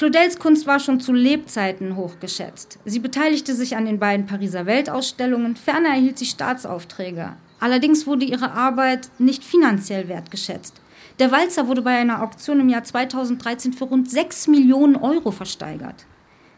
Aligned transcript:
Claudels 0.00 0.38
Kunst 0.38 0.66
war 0.66 0.80
schon 0.80 0.98
zu 0.98 1.12
Lebzeiten 1.12 1.94
hochgeschätzt. 1.94 2.78
Sie 2.86 3.00
beteiligte 3.00 3.54
sich 3.54 3.76
an 3.76 3.84
den 3.84 3.98
beiden 3.98 4.24
Pariser 4.24 4.64
Weltausstellungen, 4.64 5.56
ferner 5.56 5.90
erhielt 5.90 6.16
sie 6.16 6.24
Staatsaufträge. 6.24 7.34
Allerdings 7.58 8.06
wurde 8.06 8.24
ihre 8.24 8.52
Arbeit 8.52 9.10
nicht 9.18 9.44
finanziell 9.44 10.08
wertgeschätzt. 10.08 10.80
Der 11.18 11.30
Walzer 11.30 11.68
wurde 11.68 11.82
bei 11.82 11.98
einer 11.98 12.22
Auktion 12.22 12.60
im 12.60 12.70
Jahr 12.70 12.82
2013 12.82 13.74
für 13.74 13.84
rund 13.84 14.10
6 14.10 14.46
Millionen 14.46 14.96
Euro 14.96 15.32
versteigert. 15.32 16.06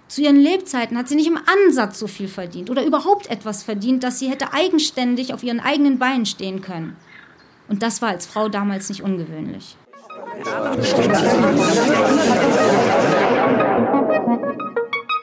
Zu 0.06 0.20
ihren 0.20 0.36
Lebzeiten 0.36 0.96
hat 0.96 1.08
sie 1.08 1.16
nicht 1.16 1.26
im 1.26 1.40
Ansatz 1.66 1.98
so 1.98 2.06
viel 2.06 2.28
verdient 2.28 2.70
oder 2.70 2.84
überhaupt 2.84 3.28
etwas 3.28 3.64
verdient, 3.64 4.04
dass 4.04 4.20
sie 4.20 4.30
hätte 4.30 4.52
eigenständig 4.52 5.34
auf 5.34 5.42
ihren 5.42 5.58
eigenen 5.58 5.98
Beinen 5.98 6.26
stehen 6.26 6.60
können. 6.60 6.96
Und 7.66 7.82
das 7.82 8.02
war 8.02 8.10
als 8.10 8.24
Frau 8.24 8.48
damals 8.48 8.88
nicht 8.88 9.02
ungewöhnlich. 9.02 9.76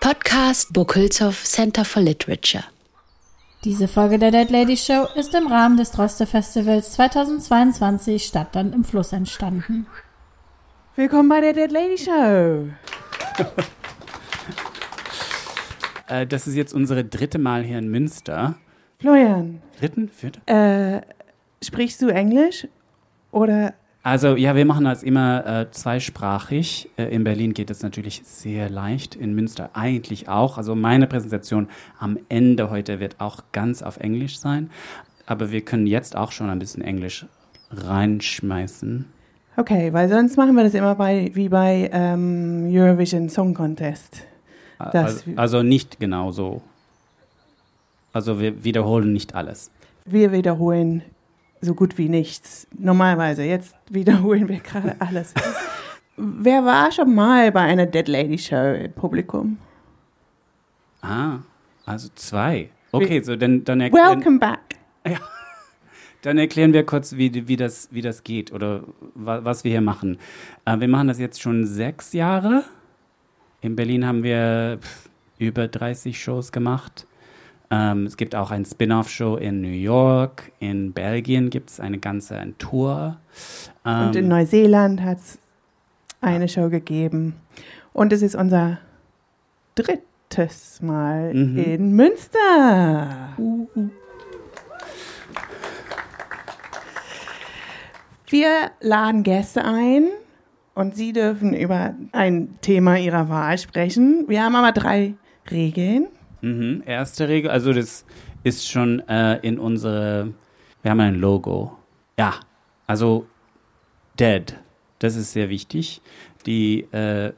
Podcast 0.01 0.71
Burkhülshoff 0.71 1.45
Center 1.45 1.83
for 1.83 2.03
Literature. 2.03 2.63
Diese 3.63 3.87
Folge 3.87 4.19
der 4.19 4.29
Dead 4.29 4.51
Lady 4.51 4.77
Show 4.77 5.07
ist 5.15 5.33
im 5.33 5.47
Rahmen 5.47 5.77
des 5.77 5.91
Droste 5.91 6.27
Festivals 6.27 6.91
2022 6.91 8.23
Stadtland 8.23 8.75
im 8.75 8.83
Fluss 8.83 9.11
entstanden. 9.11 9.87
Willkommen 10.95 11.27
bei 11.27 11.41
der 11.41 11.53
Dead 11.53 11.71
Lady 11.71 11.97
Show. 11.97 12.67
Äh, 16.07 16.25
das 16.25 16.47
ist 16.47 16.55
jetzt 16.55 16.73
unsere 16.73 17.05
dritte 17.05 17.37
Mal 17.37 17.63
hier 17.63 17.77
in 17.77 17.87
Münster. 17.87 18.55
Florian, 18.99 19.61
Dritten? 19.79 20.09
Vierte? 20.09 20.41
äh, 20.47 21.01
sprichst 21.63 22.01
du 22.01 22.07
Englisch 22.09 22.67
oder 23.31 23.75
Also 24.01 24.37
ja, 24.37 24.55
wir 24.55 24.65
machen 24.65 24.85
das 24.85 25.03
immer 25.03 25.45
äh, 25.45 25.71
zweisprachig. 25.71 26.89
Äh, 26.97 27.13
in 27.13 27.23
Berlin 27.23 27.53
geht 27.53 27.69
es 27.69 27.83
natürlich 27.83 28.21
sehr 28.23 28.69
leicht, 28.69 29.15
in 29.15 29.35
Münster 29.35 29.71
eigentlich 29.73 30.29
auch. 30.29 30.57
Also 30.57 30.73
meine 30.73 31.05
Präsentation 31.05 31.67
am 31.99 32.17
Ende 32.29 32.69
heute 32.69 32.99
wird 32.99 33.19
auch 33.19 33.43
ganz 33.51 33.83
auf 33.83 33.97
Englisch 33.97 34.39
sein. 34.39 34.69
Aber 35.25 35.51
wir 35.51 35.61
können 35.61 35.85
jetzt 35.85 36.15
auch 36.15 36.31
schon 36.31 36.49
ein 36.49 36.59
bisschen 36.59 36.81
Englisch 36.81 37.25
reinschmeißen. 37.71 39.05
Okay, 39.57 39.91
weil 39.91 40.07
sonst 40.07 40.37
machen 40.37 40.55
wir 40.55 40.63
das 40.63 40.73
immer 40.73 40.95
bei, 40.95 41.31
wie 41.33 41.49
bei 41.49 41.89
ähm, 41.91 42.69
Eurovision 42.71 43.27
Song 43.27 43.53
Contest. 43.53 44.23
Also, 44.77 45.31
also 45.35 45.61
nicht 45.61 45.99
genau 45.99 46.31
so. 46.31 46.61
Also 48.13 48.39
wir 48.39 48.63
wiederholen 48.63 49.11
nicht 49.11 49.35
alles. 49.35 49.69
Wir 50.05 50.31
wiederholen 50.31 51.03
so 51.61 51.73
gut 51.73 51.97
wie 51.97 52.09
nichts. 52.09 52.67
Normalerweise, 52.77 53.43
jetzt 53.43 53.75
wiederholen 53.89 54.47
wir 54.47 54.59
gerade 54.59 54.95
alles. 54.99 55.33
Wer 56.17 56.65
war 56.65 56.91
schon 56.91 57.15
mal 57.15 57.51
bei 57.51 57.61
einer 57.61 57.85
Dead 57.85 58.07
Lady 58.07 58.37
Show 58.37 58.73
im 58.73 58.91
Publikum? 58.91 59.57
Ah, 61.01 61.39
also 61.85 62.09
zwei. 62.15 62.69
Okay, 62.91 63.21
so 63.21 63.35
dann, 63.35 63.63
dann 63.63 63.81
erklären, 63.81 64.17
Welcome 64.17 64.39
back. 64.39 64.59
Dann 66.21 66.37
erklären 66.37 66.73
wir 66.73 66.85
kurz, 66.85 67.15
wie, 67.15 67.47
wie, 67.47 67.55
das, 67.55 67.87
wie 67.91 68.01
das 68.01 68.23
geht 68.23 68.51
oder 68.51 68.83
wa, 69.15 69.43
was 69.45 69.63
wir 69.63 69.71
hier 69.71 69.81
machen. 69.81 70.17
Äh, 70.65 70.79
wir 70.79 70.87
machen 70.87 71.07
das 71.07 71.19
jetzt 71.19 71.41
schon 71.41 71.65
sechs 71.65 72.11
Jahre. 72.13 72.65
In 73.61 73.75
Berlin 73.75 74.05
haben 74.05 74.23
wir 74.23 74.79
über 75.37 75.67
30 75.67 76.21
Shows 76.21 76.51
gemacht. 76.51 77.07
Ähm, 77.71 78.05
es 78.07 78.17
gibt 78.17 78.33
auch 78.35 78.49
ein 78.51 78.65
Spin-off-Show 78.65 79.35
in 79.35 79.61
New 79.61 79.67
York. 79.67 80.51
In 80.59 80.91
Belgien 80.93 81.49
gibt 81.51 81.69
es 81.69 81.79
eine 81.79 81.99
ganze 81.99 82.35
eine 82.37 82.57
Tour. 82.57 83.17
Ähm, 83.85 84.07
Und 84.07 84.15
in 84.15 84.27
Neuseeland 84.27 85.01
hat 85.01 85.19
es 85.19 85.37
eine 86.21 86.47
Show 86.47 86.69
gegeben. 86.69 87.35
Und 87.93 88.11
es 88.11 88.21
ist 88.23 88.35
unser 88.35 88.79
drittes 89.75 90.81
Mal 90.81 91.33
Mhm. 91.33 91.57
in 91.59 91.91
Münster. 91.95 93.29
Wir 98.27 98.71
laden 98.79 99.23
Gäste 99.23 99.63
ein 99.65 100.07
und 100.75 100.95
sie 100.95 101.13
dürfen 101.13 101.53
über 101.53 101.95
ein 102.11 102.57
Thema 102.61 102.97
ihrer 102.97 103.29
Wahl 103.29 103.57
sprechen. 103.57 104.25
Wir 104.27 104.43
haben 104.43 104.55
aber 104.55 104.71
drei 104.71 105.15
Regeln. 105.49 106.07
Mhm, 106.41 106.83
erste 106.85 107.27
Regel, 107.27 107.51
also 107.51 107.73
das 107.73 108.05
ist 108.43 108.67
schon 108.69 108.99
äh, 109.09 109.37
in 109.41 109.59
unsere, 109.59 110.33
wir 110.81 110.91
haben 110.91 110.99
ein 111.01 111.15
Logo. 111.15 111.73
Ja, 112.17 112.35
also 112.87 113.25
dead, 114.19 114.55
das 114.99 115.15
ist 115.15 115.33
sehr 115.33 115.49
wichtig. 115.49 116.01
Die 116.45 116.81
äh, 116.93 117.33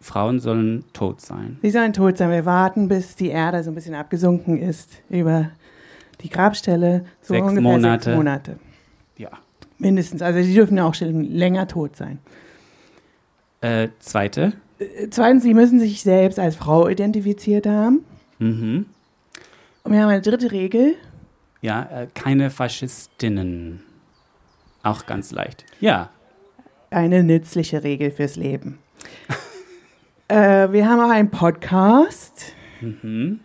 Frauen 0.00 0.38
sollen 0.38 0.84
tot 0.92 1.20
sein. 1.20 1.58
Sie 1.62 1.70
sollen 1.70 1.92
tot 1.92 2.16
sein. 2.18 2.30
Wir 2.30 2.44
warten, 2.46 2.88
bis 2.88 3.16
die 3.16 3.28
Erde 3.28 3.62
so 3.64 3.70
ein 3.70 3.74
bisschen 3.74 3.94
abgesunken 3.96 4.58
ist 4.58 5.02
über 5.10 5.50
die 6.20 6.28
Grabstelle. 6.30 7.04
So 7.20 7.34
Sechs 7.34 7.42
ungefähr 7.42 7.62
Monate. 7.62 8.04
sechs 8.04 8.16
Monate. 8.16 8.58
Ja. 9.16 9.30
Mindestens. 9.78 10.22
Also 10.22 10.40
sie 10.42 10.54
dürfen 10.54 10.76
ja 10.76 10.84
auch 10.84 10.94
schon 10.94 11.24
länger 11.24 11.66
tot 11.66 11.96
sein. 11.96 12.20
Äh, 13.60 13.88
zweite, 13.98 14.52
Äh, 14.78 15.08
Zweitens, 15.10 15.42
sie 15.42 15.54
müssen 15.54 15.80
sich 15.80 16.02
selbst 16.02 16.38
als 16.38 16.54
Frau 16.54 16.88
identifiziert 16.88 17.66
haben. 17.66 18.04
Mhm. 18.38 18.86
Und 19.84 19.92
wir 19.92 20.02
haben 20.02 20.10
eine 20.10 20.20
dritte 20.22 20.50
Regel. 20.52 20.96
ja, 21.62 21.82
äh, 21.84 22.06
keine 22.14 22.50
Faschistinnen. 22.50 23.82
Auch 24.82 25.06
ganz 25.06 25.32
leicht. 25.32 25.64
Ja, 25.80 26.10
Eine 26.90 27.22
nützliche 27.22 27.82
Regel 27.82 28.10
fürs 28.10 28.36
Leben. 28.36 28.78
äh, 30.28 30.70
wir 30.72 30.88
haben 30.88 31.00
auch 31.00 31.10
einen 31.10 31.30
Podcast. 31.30 32.54
mhm. 32.80 33.40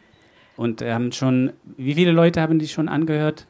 Und 0.56 0.82
wir 0.82 0.94
haben 0.94 1.12
schon, 1.12 1.52
wie 1.78 1.96
viele 1.96 2.12
Leute 2.12 2.40
haben 2.42 2.60
die 2.60 2.68
schon 2.68 2.88
angehört? 2.88 3.48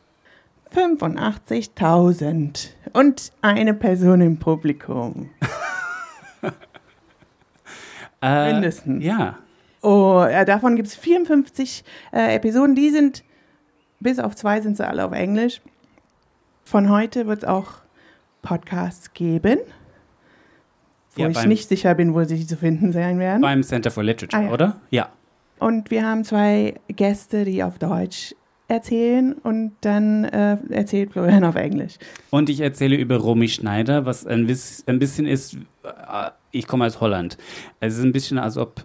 85.000. 0.74 2.70
Und 2.94 3.32
eine 3.42 3.74
Person 3.74 4.22
im 4.22 4.38
Publikum. 4.40 5.30
Äh, 8.22 8.54
Mindestens. 8.54 9.04
Ja, 9.04 9.38
Oh, 9.84 10.26
ja, 10.30 10.46
davon 10.46 10.76
gibt 10.76 10.88
es 10.88 10.96
54 10.96 11.84
äh, 12.14 12.36
Episoden. 12.36 12.74
Die 12.76 12.90
sind, 12.90 13.24
bis 14.00 14.18
auf 14.20 14.36
zwei 14.36 14.62
sind 14.62 14.78
sie 14.78 14.88
alle 14.88 15.06
auf 15.06 15.12
Englisch. 15.12 15.62
Von 16.64 16.90
heute 16.90 17.28
wird 17.28 17.40
es 17.44 17.48
auch 17.50 17.68
Podcasts 18.42 19.14
geben, 19.14 19.60
wo 21.16 21.24
Ja, 21.24 21.28
ich 21.30 21.36
beim- 21.36 21.50
nicht 21.50 21.68
sicher 21.68 21.94
bin, 21.96 22.14
wo 22.14 22.24
sie 22.24 22.48
zu 22.48 22.56
finden 22.58 22.92
sein 22.94 23.20
werden. 23.20 23.42
beim 23.42 23.62
Center 23.64 23.92
for 23.92 24.04
Literature, 24.04 24.42
Ah, 24.42 24.46
ja. 24.48 24.52
oder? 24.54 24.76
Ja. 24.90 25.10
Und 25.60 25.92
wir 25.92 26.06
haben 26.06 26.24
zwei 26.24 26.76
Gäste, 26.88 27.46
die 27.46 27.64
auf 27.64 27.78
Deutsch 27.78 28.34
erzählen 28.70 29.34
und 29.34 29.74
dann 29.82 30.24
äh, 30.26 30.58
erzählt 30.70 31.12
Florian 31.12 31.44
auf 31.44 31.56
Englisch. 31.56 31.96
Und 32.32 32.50
ich 32.50 32.62
erzähle 32.62 32.96
über 32.96 33.18
Romy 33.18 33.48
Schneider, 33.50 34.06
was 34.06 34.26
ein, 34.26 34.48
ein 34.88 35.00
bisschen 35.00 35.26
ist, 35.28 35.56
äh, 35.84 36.32
ich 36.52 36.68
komme 36.68 36.86
aus 36.86 37.00
Holland. 37.02 37.38
Es 37.82 37.98
ist 37.98 38.04
ein 38.04 38.14
bisschen, 38.14 38.40
als 38.40 38.58
ob 38.58 38.84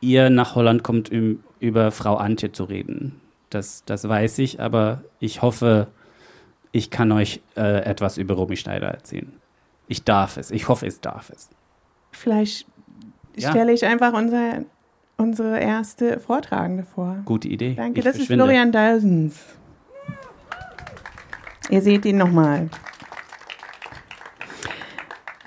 ihr 0.00 0.30
nach 0.30 0.54
Holland 0.54 0.82
kommt, 0.82 1.10
um 1.10 1.42
über 1.60 1.90
Frau 1.90 2.16
Antje 2.16 2.52
zu 2.52 2.64
reden. 2.64 3.20
Das, 3.50 3.84
das 3.86 4.08
weiß 4.08 4.38
ich, 4.40 4.60
aber 4.60 5.02
ich 5.20 5.42
hoffe, 5.42 5.86
ich 6.72 6.90
kann 6.90 7.12
euch 7.12 7.40
äh, 7.56 7.84
etwas 7.84 8.18
über 8.18 8.34
Romy 8.34 8.56
Schneider 8.56 8.88
erzählen. 8.88 9.32
Ich 9.88 10.04
darf 10.04 10.36
es. 10.36 10.50
Ich 10.50 10.68
hoffe, 10.68 10.86
es 10.86 11.00
darf 11.00 11.30
es. 11.30 11.48
Vielleicht 12.10 12.66
Ja. 13.36 13.50
stelle 13.50 13.72
ich 13.72 13.84
einfach 13.86 14.12
unser, 14.12 14.64
unsere 15.16 15.58
erste 15.60 16.18
Vortragende 16.20 16.82
vor. 16.84 17.18
Gute 17.24 17.48
Idee. 17.48 17.74
Danke, 17.76 18.00
ich 18.00 18.04
das 18.04 18.16
ist. 18.16 18.26
Florian 18.26 18.72
Dalsens. 18.72 19.38
Ihr 21.70 21.82
seht 21.82 22.04
ihn 22.04 22.16
nochmal. 22.18 22.68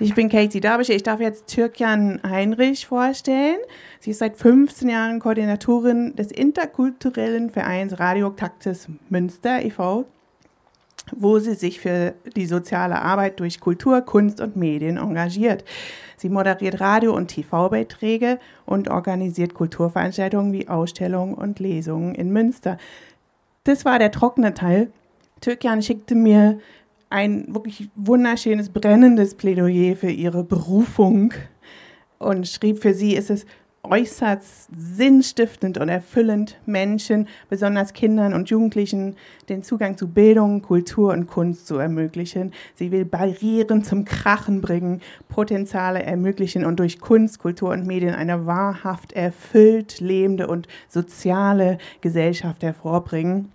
Ich 0.02 0.14
bin 0.14 0.30
Katie 0.30 0.62
Derbyshire. 0.62 0.96
Ich 0.96 1.02
darf 1.02 1.20
jetzt 1.20 1.48
Türkan 1.48 2.20
Heinrich 2.26 2.86
vorstellen. 2.86 3.58
Sie 4.00 4.12
ist 4.12 4.20
seit 4.20 4.38
15 4.38 4.88
Jahren 4.88 5.20
Koordinatorin 5.20 6.16
des 6.16 6.32
interkulturellen 6.32 7.50
Vereins 7.50 8.00
Radiotaktis 8.00 8.88
Münster 9.10 9.62
e.V., 9.62 10.06
wo 11.12 11.38
sie 11.38 11.52
sich 11.52 11.80
für 11.80 12.14
die 12.34 12.46
soziale 12.46 13.02
Arbeit 13.02 13.40
durch 13.40 13.60
Kultur, 13.60 14.00
Kunst 14.00 14.40
und 14.40 14.56
Medien 14.56 14.96
engagiert. 14.96 15.66
Sie 16.16 16.30
moderiert 16.30 16.80
Radio- 16.80 17.14
und 17.14 17.28
TV-Beiträge 17.28 18.38
und 18.64 18.88
organisiert 18.88 19.52
Kulturveranstaltungen 19.52 20.54
wie 20.54 20.66
Ausstellungen 20.66 21.34
und 21.34 21.58
Lesungen 21.58 22.14
in 22.14 22.32
Münster. 22.32 22.78
Das 23.64 23.84
war 23.84 23.98
der 23.98 24.12
trockene 24.12 24.54
Teil. 24.54 24.90
Türkan 25.42 25.82
schickte 25.82 26.14
mir 26.14 26.58
ein 27.10 27.52
wirklich 27.52 27.90
wunderschönes, 27.96 28.70
brennendes 28.70 29.34
Plädoyer 29.34 29.96
für 29.96 30.10
ihre 30.10 30.44
Berufung 30.44 31.34
und 32.18 32.46
schrieb, 32.48 32.80
für 32.80 32.94
sie 32.94 33.14
ist 33.14 33.30
es 33.30 33.44
äußerst 33.82 34.68
sinnstiftend 34.76 35.78
und 35.78 35.88
erfüllend, 35.88 36.58
Menschen, 36.66 37.28
besonders 37.48 37.94
Kindern 37.94 38.34
und 38.34 38.50
Jugendlichen, 38.50 39.16
den 39.48 39.62
Zugang 39.62 39.96
zu 39.96 40.08
Bildung, 40.08 40.62
Kultur 40.62 41.12
und 41.12 41.26
Kunst 41.26 41.66
zu 41.66 41.78
ermöglichen. 41.78 42.52
Sie 42.74 42.92
will 42.92 43.06
Barrieren 43.06 43.82
zum 43.82 44.04
Krachen 44.04 44.60
bringen, 44.60 45.00
Potenziale 45.28 46.02
ermöglichen 46.02 46.64
und 46.64 46.78
durch 46.78 47.00
Kunst, 47.00 47.38
Kultur 47.38 47.70
und 47.70 47.86
Medien 47.86 48.14
eine 48.14 48.46
wahrhaft 48.46 49.12
erfüllt 49.12 50.00
lebende 50.00 50.46
und 50.46 50.68
soziale 50.88 51.78
Gesellschaft 52.02 52.62
hervorbringen. 52.62 53.50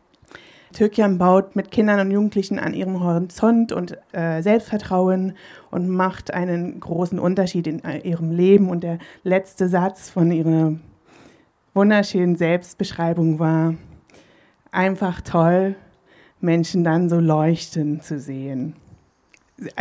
Türkian 0.76 1.18
baut 1.18 1.56
mit 1.56 1.72
Kindern 1.72 2.02
und 2.02 2.12
Jugendlichen 2.12 2.60
an 2.60 2.74
ihrem 2.74 3.02
Horizont 3.02 3.72
und 3.72 3.98
äh, 4.12 4.42
Selbstvertrauen 4.42 5.34
und 5.72 5.88
macht 5.88 6.34
einen 6.34 6.82
großen 6.82 7.18
Unterschied 7.18 7.66
in 7.66 7.82
äh, 7.86 8.00
ihrem 8.00 8.30
Leben. 8.32 8.70
Und 8.70 8.84
der 8.84 9.00
letzte 9.24 9.70
Satz 9.70 10.10
von 10.10 10.32
ihrer 10.32 10.74
wunderschönen 11.74 12.36
Selbstbeschreibung 12.36 13.40
war, 13.40 13.76
einfach 14.72 15.22
toll, 15.22 15.76
Menschen 16.42 16.84
dann 16.84 17.08
so 17.08 17.22
leuchten 17.22 18.02
zu 18.02 18.20
sehen. 18.20 18.76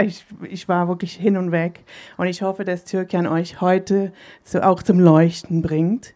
Ich, 0.01 0.25
ich 0.49 0.69
war 0.69 0.87
wirklich 0.87 1.15
hin 1.15 1.37
und 1.37 1.51
weg 1.51 1.81
und 2.17 2.29
ich 2.29 2.43
hoffe, 2.43 2.65
dass 2.65 2.85
Türkian 2.85 3.27
euch 3.27 3.61
heute 3.61 4.13
zu, 4.45 4.65
auch 4.65 4.81
zum 4.81 5.01
Leuchten 5.01 5.61
bringt 5.61 6.15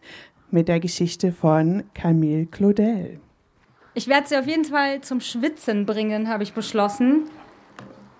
mit 0.49 0.69
der 0.69 0.79
Geschichte 0.79 1.33
von 1.33 1.83
Camille 1.93 2.45
Claudel. 2.45 3.19
Ich 3.93 4.07
werde 4.07 4.27
sie 4.27 4.37
auf 4.37 4.45
jeden 4.45 4.65
Fall 4.65 5.01
zum 5.01 5.19
Schwitzen 5.19 5.85
bringen, 5.85 6.29
habe 6.29 6.43
ich 6.43 6.53
beschlossen. 6.53 7.29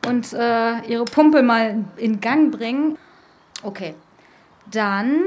Und 0.07 0.33
äh, 0.33 0.79
ihre 0.87 1.05
Pumpe 1.05 1.43
mal 1.43 1.85
in 1.97 2.19
Gang 2.19 2.51
bringen. 2.51 2.97
Okay, 3.63 3.93
dann 4.71 5.21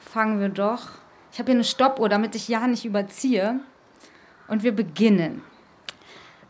fangen 0.00 0.40
wir 0.40 0.48
doch. 0.48 0.88
Ich 1.30 1.38
habe 1.38 1.50
hier 1.50 1.56
eine 1.56 1.64
Stoppuhr, 1.64 2.08
damit 2.08 2.34
ich 2.34 2.48
ja 2.48 2.66
nicht 2.66 2.84
überziehe. 2.84 3.60
Und 4.48 4.62
wir 4.62 4.74
beginnen. 4.74 5.42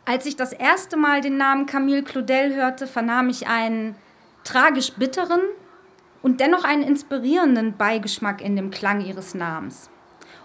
Als 0.05 0.27
ich 0.27 0.35
das 0.35 0.53
erste 0.53 0.97
Mal 0.97 1.21
den 1.21 1.37
Namen 1.37 1.67
Camille 1.67 2.03
Claudel 2.03 2.55
hörte, 2.55 2.87
vernahm 2.87 3.29
ich 3.29 3.47
einen 3.47 3.95
tragisch 4.43 4.93
bitteren 4.95 5.41
und 6.23 6.41
dennoch 6.41 6.65
einen 6.65 6.83
inspirierenden 6.83 7.77
Beigeschmack 7.77 8.41
in 8.41 8.57
dem 8.57 8.71
Klang 8.71 9.01
ihres 9.01 9.35
Namens. 9.35 9.91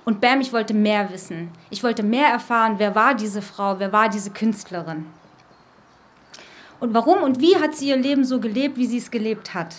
Und 0.08 0.22
Bam, 0.22 0.40
ich 0.40 0.54
wollte 0.54 0.74
mehr 0.74 1.12
wissen. 1.12 1.50
Ich 1.70 1.84
wollte 1.84 2.02
mehr 2.02 2.30
erfahren, 2.30 2.76
wer 2.78 2.96
war 2.96 3.14
diese 3.14 3.42
Frau, 3.42 3.78
wer 3.78 3.92
war 3.92 4.08
diese 4.08 4.32
Künstlerin. 4.32 5.06
Und 6.80 6.94
warum 6.94 7.24
und 7.24 7.42
wie 7.42 7.58
hat 7.58 7.76
sie 7.76 7.90
ihr 7.90 7.98
Leben 7.98 8.24
so 8.24 8.40
gelebt, 8.40 8.78
wie 8.78 8.86
sie 8.86 9.00
es 9.00 9.12
gelebt 9.12 9.54
hat. 9.54 9.76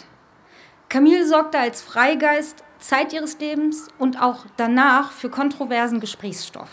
Camille 0.91 1.27
sorgte 1.27 1.59
als 1.59 1.81
Freigeist 1.81 2.63
Zeit 2.79 3.15
ihres 3.15 3.39
Lebens 3.39 3.89
und 3.99 4.21
auch 4.21 4.45
danach 4.59 5.13
für 5.13 5.31
kontroversen 5.31 5.99
Gesprächsstoff. 5.99 6.69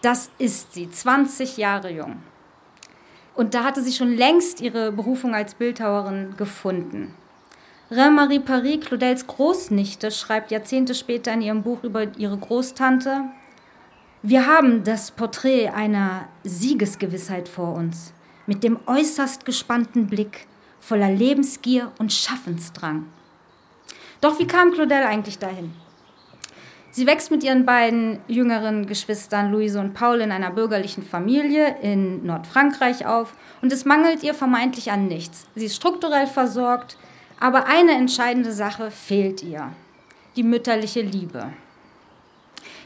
Das 0.00 0.30
ist 0.38 0.74
sie, 0.74 0.88
20 0.88 1.56
Jahre 1.56 1.90
jung. 1.90 2.22
Und 3.34 3.54
da 3.54 3.64
hatte 3.64 3.82
sie 3.82 3.92
schon 3.92 4.12
längst 4.12 4.60
ihre 4.60 4.92
Berufung 4.92 5.34
als 5.34 5.54
Bildhauerin 5.54 6.36
gefunden. 6.36 7.16
Reine-Marie 7.92 8.38
Paris, 8.38 8.84
Claudels 8.84 9.26
Großnichte, 9.26 10.12
schreibt 10.12 10.52
Jahrzehnte 10.52 10.94
später 10.94 11.32
in 11.32 11.42
ihrem 11.42 11.64
Buch 11.64 11.82
über 11.82 12.16
ihre 12.16 12.38
Großtante, 12.38 13.24
wir 14.22 14.46
haben 14.46 14.84
das 14.84 15.10
Porträt 15.10 15.70
einer 15.70 16.28
Siegesgewissheit 16.44 17.48
vor 17.48 17.74
uns, 17.74 18.12
mit 18.46 18.62
dem 18.62 18.78
äußerst 18.86 19.44
gespannten 19.44 20.06
Blick, 20.06 20.46
voller 20.78 21.10
Lebensgier 21.10 21.90
und 21.98 22.12
Schaffensdrang. 22.12 23.06
Doch 24.20 24.38
wie 24.38 24.46
kam 24.46 24.70
Claudel 24.70 25.02
eigentlich 25.02 25.40
dahin? 25.40 25.72
Sie 26.92 27.08
wächst 27.08 27.32
mit 27.32 27.42
ihren 27.42 27.66
beiden 27.66 28.20
jüngeren 28.28 28.86
Geschwistern 28.86 29.50
Luise 29.50 29.80
und 29.80 29.94
Paul 29.94 30.20
in 30.20 30.30
einer 30.30 30.52
bürgerlichen 30.52 31.02
Familie 31.02 31.76
in 31.82 32.24
Nordfrankreich 32.24 33.04
auf 33.06 33.34
und 33.62 33.72
es 33.72 33.84
mangelt 33.84 34.22
ihr 34.22 34.34
vermeintlich 34.34 34.92
an 34.92 35.08
nichts. 35.08 35.48
Sie 35.56 35.66
ist 35.66 35.74
strukturell 35.74 36.28
versorgt, 36.28 36.96
aber 37.40 37.66
eine 37.66 37.92
entscheidende 37.92 38.52
Sache 38.52 38.90
fehlt 38.90 39.42
ihr, 39.42 39.72
die 40.36 40.42
mütterliche 40.42 41.00
Liebe. 41.00 41.52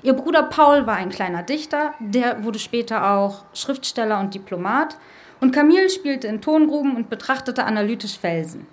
Ihr 0.02 0.12
Bruder 0.12 0.44
Paul 0.44 0.86
war 0.86 0.96
ein 0.96 1.10
kleiner 1.10 1.42
Dichter, 1.42 1.94
der 1.98 2.44
wurde 2.44 2.58
später 2.58 3.10
auch 3.10 3.44
Schriftsteller 3.52 4.20
und 4.20 4.34
Diplomat 4.34 4.96
und 5.40 5.52
Camille 5.52 5.90
spielte 5.90 6.28
in 6.28 6.40
Tongruben 6.40 6.94
und 6.94 7.10
betrachtete 7.10 7.64
analytisch 7.64 8.18
Felsen. 8.18 8.66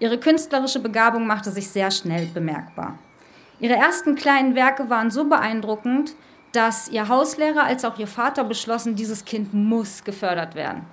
Ihre 0.00 0.18
künstlerische 0.18 0.80
Begabung 0.80 1.26
machte 1.26 1.50
sich 1.50 1.70
sehr 1.70 1.90
schnell 1.90 2.26
bemerkbar. 2.26 2.98
Ihre 3.60 3.74
ersten 3.74 4.16
kleinen 4.16 4.54
Werke 4.54 4.90
waren 4.90 5.10
so 5.10 5.24
beeindruckend, 5.24 6.14
dass 6.52 6.88
ihr 6.88 7.08
Hauslehrer 7.08 7.64
als 7.64 7.84
auch 7.84 7.98
ihr 7.98 8.06
Vater 8.06 8.44
beschlossen, 8.44 8.96
dieses 8.96 9.24
Kind 9.24 9.54
muss 9.54 10.04
gefördert 10.04 10.54
werden. 10.54 10.84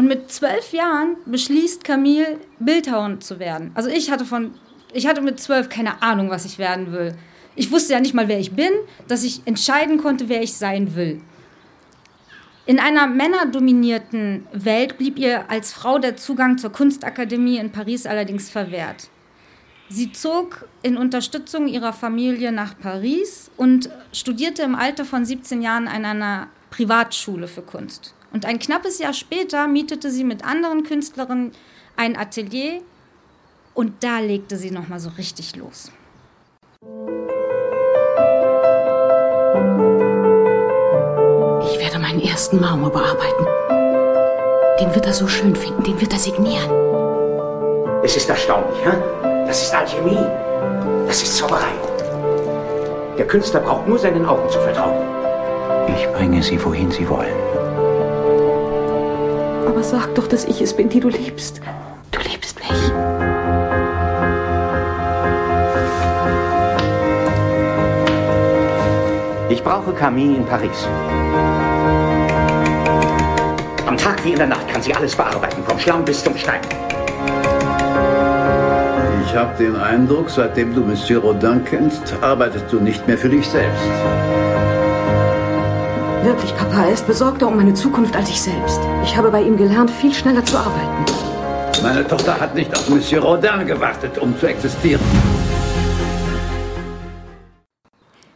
Und 0.00 0.06
mit 0.06 0.32
zwölf 0.32 0.72
Jahren 0.72 1.16
beschließt 1.26 1.84
Camille, 1.84 2.38
Bildhauerin 2.58 3.20
zu 3.20 3.38
werden. 3.38 3.70
Also 3.74 3.90
ich 3.90 4.10
hatte 4.10 4.24
von, 4.24 4.54
ich 4.94 5.06
hatte 5.06 5.20
mit 5.20 5.38
zwölf 5.38 5.68
keine 5.68 6.00
Ahnung, 6.00 6.30
was 6.30 6.46
ich 6.46 6.56
werden 6.56 6.90
will. 6.90 7.14
Ich 7.54 7.70
wusste 7.70 7.92
ja 7.92 8.00
nicht 8.00 8.14
mal, 8.14 8.26
wer 8.26 8.40
ich 8.40 8.52
bin, 8.52 8.70
dass 9.08 9.24
ich 9.24 9.42
entscheiden 9.44 9.98
konnte, 9.98 10.30
wer 10.30 10.42
ich 10.42 10.54
sein 10.54 10.96
will. 10.96 11.20
In 12.64 12.80
einer 12.80 13.08
männerdominierten 13.08 14.46
Welt 14.54 14.96
blieb 14.96 15.18
ihr 15.18 15.50
als 15.50 15.70
Frau 15.70 15.98
der 15.98 16.16
Zugang 16.16 16.56
zur 16.56 16.72
Kunstakademie 16.72 17.58
in 17.58 17.70
Paris 17.70 18.06
allerdings 18.06 18.48
verwehrt. 18.48 19.10
Sie 19.90 20.12
zog 20.12 20.66
in 20.82 20.96
Unterstützung 20.96 21.68
ihrer 21.68 21.92
Familie 21.92 22.52
nach 22.52 22.72
Paris 22.78 23.50
und 23.58 23.90
studierte 24.14 24.62
im 24.62 24.76
Alter 24.76 25.04
von 25.04 25.26
17 25.26 25.60
Jahren 25.60 25.88
an 25.88 26.06
einer 26.06 26.48
Privatschule 26.70 27.48
für 27.48 27.60
Kunst. 27.60 28.14
Und 28.32 28.46
ein 28.46 28.58
knappes 28.58 28.98
Jahr 28.98 29.12
später 29.12 29.66
mietete 29.66 30.10
sie 30.10 30.24
mit 30.24 30.44
anderen 30.44 30.84
Künstlerinnen 30.84 31.52
ein 31.96 32.16
Atelier 32.16 32.82
und 33.74 34.04
da 34.04 34.20
legte 34.20 34.56
sie 34.56 34.70
noch 34.70 34.88
mal 34.88 35.00
so 35.00 35.10
richtig 35.18 35.56
los. 35.56 35.90
Ich 41.62 41.78
werde 41.78 41.98
meinen 41.98 42.20
ersten 42.20 42.60
Marmor 42.60 42.90
bearbeiten. 42.90 43.46
Den 44.80 44.94
wird 44.94 45.06
er 45.06 45.12
so 45.12 45.28
schön 45.28 45.54
finden, 45.54 45.82
den 45.82 46.00
wird 46.00 46.12
er 46.12 46.18
signieren. 46.18 46.70
Es 48.02 48.16
ist 48.16 48.30
erstaunlich, 48.30 48.82
hm? 48.84 49.02
das 49.46 49.62
ist 49.62 49.74
Alchemie, 49.74 50.24
das 51.06 51.22
ist 51.22 51.36
Zauberei. 51.36 51.72
Der 53.18 53.26
Künstler 53.26 53.60
braucht 53.60 53.86
nur 53.86 53.98
seinen 53.98 54.24
Augen 54.24 54.48
zu 54.48 54.58
vertrauen. 54.60 55.06
Ich 55.94 56.06
bringe 56.12 56.42
Sie, 56.42 56.64
wohin 56.64 56.90
Sie 56.90 57.06
wollen. 57.08 57.59
Aber 59.70 59.84
sag 59.84 60.16
doch, 60.16 60.26
dass 60.26 60.46
ich 60.46 60.60
es 60.60 60.74
bin, 60.74 60.88
die 60.88 60.98
du 60.98 61.08
liebst. 61.08 61.60
Du 62.10 62.18
liebst 62.28 62.58
mich. 62.58 62.92
Ich 69.48 69.62
brauche 69.62 69.92
Camille 69.92 70.38
in 70.38 70.44
Paris. 70.44 70.88
Am 73.86 73.96
Tag 73.96 74.24
wie 74.24 74.32
in 74.32 74.38
der 74.38 74.48
Nacht 74.48 74.66
kann 74.66 74.82
sie 74.82 74.92
alles 74.92 75.14
bearbeiten, 75.14 75.62
vom 75.62 75.78
Schlamm 75.78 76.04
bis 76.04 76.24
zum 76.24 76.36
Stein. 76.36 76.62
Ich 79.24 79.36
habe 79.36 79.56
den 79.56 79.76
Eindruck, 79.76 80.30
seitdem 80.30 80.74
du 80.74 80.80
Monsieur 80.80 81.20
Rodin 81.20 81.64
kennst, 81.64 82.12
arbeitest 82.20 82.72
du 82.72 82.80
nicht 82.80 83.06
mehr 83.06 83.16
für 83.16 83.28
dich 83.28 83.46
selbst. 83.46 84.39
Wirklich, 86.22 86.54
Papa, 86.54 86.84
er 86.84 86.92
ist 86.92 87.06
besorgter 87.06 87.48
um 87.48 87.56
meine 87.56 87.72
Zukunft 87.72 88.14
als 88.14 88.28
ich 88.28 88.38
selbst. 88.42 88.78
Ich 89.02 89.16
habe 89.16 89.30
bei 89.30 89.42
ihm 89.42 89.56
gelernt, 89.56 89.90
viel 89.90 90.12
schneller 90.12 90.44
zu 90.44 90.58
arbeiten. 90.58 91.06
Meine 91.82 92.06
Tochter 92.06 92.38
hat 92.38 92.54
nicht 92.54 92.76
auf 92.76 92.90
Monsieur 92.90 93.22
Rodin 93.22 93.66
gewartet, 93.66 94.18
um 94.18 94.38
zu 94.38 94.46
existieren. 94.46 95.00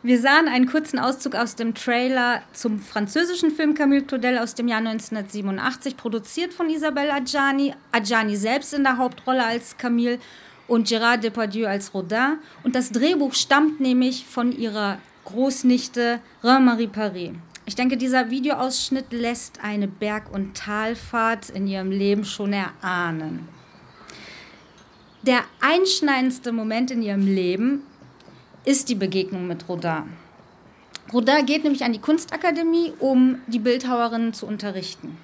Wir 0.02 0.18
sahen 0.18 0.48
einen 0.48 0.66
kurzen 0.66 0.98
Auszug 0.98 1.34
aus 1.34 1.56
dem 1.56 1.74
Trailer 1.74 2.40
zum 2.54 2.78
französischen 2.78 3.50
Film 3.50 3.74
Camille 3.74 4.04
Claudel 4.04 4.38
aus 4.38 4.54
dem 4.54 4.66
Jahr 4.66 4.78
1987, 4.78 5.98
produziert 5.98 6.54
von 6.54 6.70
Isabelle 6.70 7.12
Adjani. 7.12 7.74
Adjani 7.92 8.36
selbst 8.36 8.72
in 8.72 8.84
der 8.84 8.96
Hauptrolle 8.96 9.44
als 9.44 9.76
Camille 9.76 10.20
und 10.68 10.88
Gérard 10.88 11.18
Depardieu 11.18 11.66
als 11.66 11.92
Rodin. 11.92 12.38
Und 12.62 12.76
das 12.76 12.92
Drehbuch 12.92 13.34
stammt 13.34 13.78
nämlich 13.80 14.24
von 14.24 14.52
ihrer 14.52 14.96
Großnichte 15.26 16.20
Reine-Marie 16.42 16.86
Paris. 16.86 17.32
Ich 17.66 17.74
denke, 17.74 17.96
dieser 17.96 18.30
Videoausschnitt 18.30 19.12
lässt 19.12 19.64
eine 19.64 19.88
Berg- 19.88 20.32
und 20.32 20.54
Talfahrt 20.54 21.48
in 21.48 21.66
ihrem 21.66 21.90
Leben 21.90 22.24
schon 22.24 22.52
erahnen. 22.52 23.48
Der 25.22 25.40
einschneidendste 25.60 26.52
Moment 26.52 26.90
in 26.90 27.02
ihrem 27.02 27.26
Leben 27.26 27.82
ist 28.66 28.90
die 28.90 28.94
Begegnung 28.94 29.46
mit 29.46 29.66
Rodin. 29.68 30.12
Rodin 31.12 31.46
geht 31.46 31.64
nämlich 31.64 31.84
an 31.84 31.94
die 31.94 32.00
Kunstakademie, 32.00 32.92
um 32.98 33.38
die 33.46 33.58
Bildhauerin 33.58 34.34
zu 34.34 34.46
unterrichten. 34.46 35.16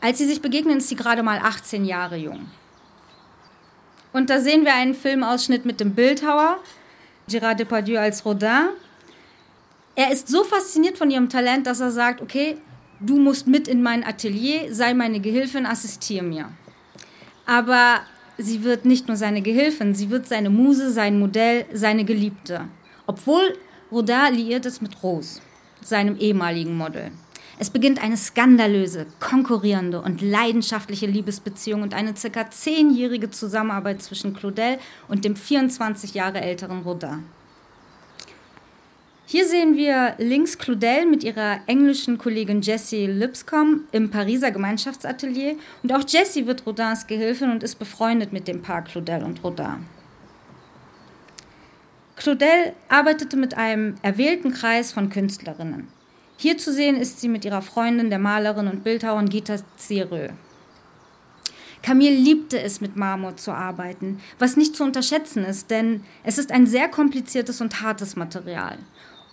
Als 0.00 0.16
sie 0.18 0.26
sich 0.26 0.40
begegnen, 0.40 0.78
ist 0.78 0.88
sie 0.88 0.96
gerade 0.96 1.22
mal 1.22 1.38
18 1.38 1.84
Jahre 1.84 2.16
jung. 2.16 2.48
Und 4.14 4.30
da 4.30 4.40
sehen 4.40 4.64
wir 4.64 4.74
einen 4.74 4.94
Filmausschnitt 4.94 5.66
mit 5.66 5.80
dem 5.80 5.94
Bildhauer, 5.94 6.58
Gérard 7.28 7.58
Depardieu 7.58 7.98
als 7.98 8.24
Rodin. 8.24 8.70
Er 10.00 10.10
ist 10.10 10.28
so 10.28 10.44
fasziniert 10.44 10.96
von 10.96 11.10
ihrem 11.10 11.28
Talent, 11.28 11.66
dass 11.66 11.80
er 11.80 11.90
sagt, 11.90 12.22
okay, 12.22 12.56
du 13.00 13.18
musst 13.18 13.46
mit 13.46 13.68
in 13.68 13.82
mein 13.82 14.02
Atelier, 14.02 14.74
sei 14.74 14.94
meine 14.94 15.20
Gehilfin, 15.20 15.66
assistiere 15.66 16.24
mir. 16.24 16.48
Aber 17.44 18.00
sie 18.38 18.64
wird 18.64 18.86
nicht 18.86 19.08
nur 19.08 19.18
seine 19.18 19.42
Gehilfin, 19.42 19.94
sie 19.94 20.08
wird 20.08 20.26
seine 20.26 20.48
Muse, 20.48 20.90
sein 20.90 21.18
Modell, 21.18 21.66
seine 21.74 22.06
Geliebte. 22.06 22.62
Obwohl 23.06 23.58
Rodin 23.92 24.32
liiert 24.32 24.64
ist 24.64 24.80
mit 24.80 25.02
Rose, 25.02 25.42
seinem 25.82 26.16
ehemaligen 26.16 26.78
Model. 26.78 27.10
Es 27.58 27.68
beginnt 27.68 28.02
eine 28.02 28.16
skandalöse, 28.16 29.04
konkurrierende 29.20 30.00
und 30.00 30.22
leidenschaftliche 30.22 31.08
Liebesbeziehung 31.08 31.82
und 31.82 31.92
eine 31.92 32.16
circa 32.16 32.50
zehnjährige 32.50 33.30
Zusammenarbeit 33.30 34.00
zwischen 34.00 34.32
Claudel 34.32 34.78
und 35.08 35.26
dem 35.26 35.36
24 35.36 36.14
Jahre 36.14 36.40
älteren 36.40 36.84
Rodin. 36.84 37.24
Hier 39.32 39.46
sehen 39.46 39.76
wir 39.76 40.16
links 40.18 40.58
Claudel 40.58 41.06
mit 41.06 41.22
ihrer 41.22 41.60
englischen 41.68 42.18
Kollegin 42.18 42.62
Jessie 42.62 43.06
Lipscomb 43.06 43.82
im 43.92 44.10
Pariser 44.10 44.50
Gemeinschaftsatelier 44.50 45.54
und 45.84 45.92
auch 45.92 46.02
Jessie 46.04 46.48
wird 46.48 46.66
Rodins 46.66 47.06
Gehilfin 47.06 47.52
und 47.52 47.62
ist 47.62 47.78
befreundet 47.78 48.32
mit 48.32 48.48
dem 48.48 48.60
Paar 48.60 48.82
Claudel 48.82 49.22
und 49.22 49.44
Rodin. 49.44 49.86
Claudel 52.16 52.72
arbeitete 52.88 53.36
mit 53.36 53.56
einem 53.56 53.94
erwählten 54.02 54.52
Kreis 54.52 54.90
von 54.90 55.10
Künstlerinnen. 55.10 55.86
Hier 56.36 56.58
zu 56.58 56.72
sehen 56.72 56.96
ist 56.96 57.20
sie 57.20 57.28
mit 57.28 57.44
ihrer 57.44 57.62
Freundin, 57.62 58.10
der 58.10 58.18
Malerin 58.18 58.66
und 58.66 58.82
Bildhauerin 58.82 59.28
Gita 59.28 59.58
Zierö. 59.76 60.30
Camille 61.82 62.16
liebte 62.16 62.60
es, 62.60 62.80
mit 62.80 62.96
Marmor 62.96 63.36
zu 63.36 63.52
arbeiten, 63.52 64.20
was 64.38 64.56
nicht 64.56 64.76
zu 64.76 64.84
unterschätzen 64.84 65.44
ist, 65.44 65.70
denn 65.70 66.02
es 66.24 66.36
ist 66.36 66.52
ein 66.52 66.66
sehr 66.66 66.88
kompliziertes 66.88 67.60
und 67.60 67.80
hartes 67.80 68.16
Material. 68.16 68.78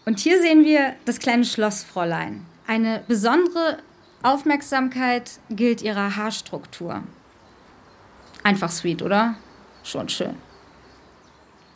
Und 0.08 0.20
hier 0.20 0.42
sehen 0.42 0.64
wir 0.64 0.96
das 1.04 1.20
kleine 1.20 1.44
Schlossfräulein. 1.44 2.46
Eine 2.66 3.04
besondere 3.10 3.80
Aufmerksamkeit 4.24 5.32
gilt 5.50 5.82
ihrer 5.82 6.16
Haarstruktur. 6.16 7.04
Einfach 8.42 8.72
sweet, 8.72 9.02
oder? 9.02 9.36
Schon 9.84 10.08
schön. 10.08 10.36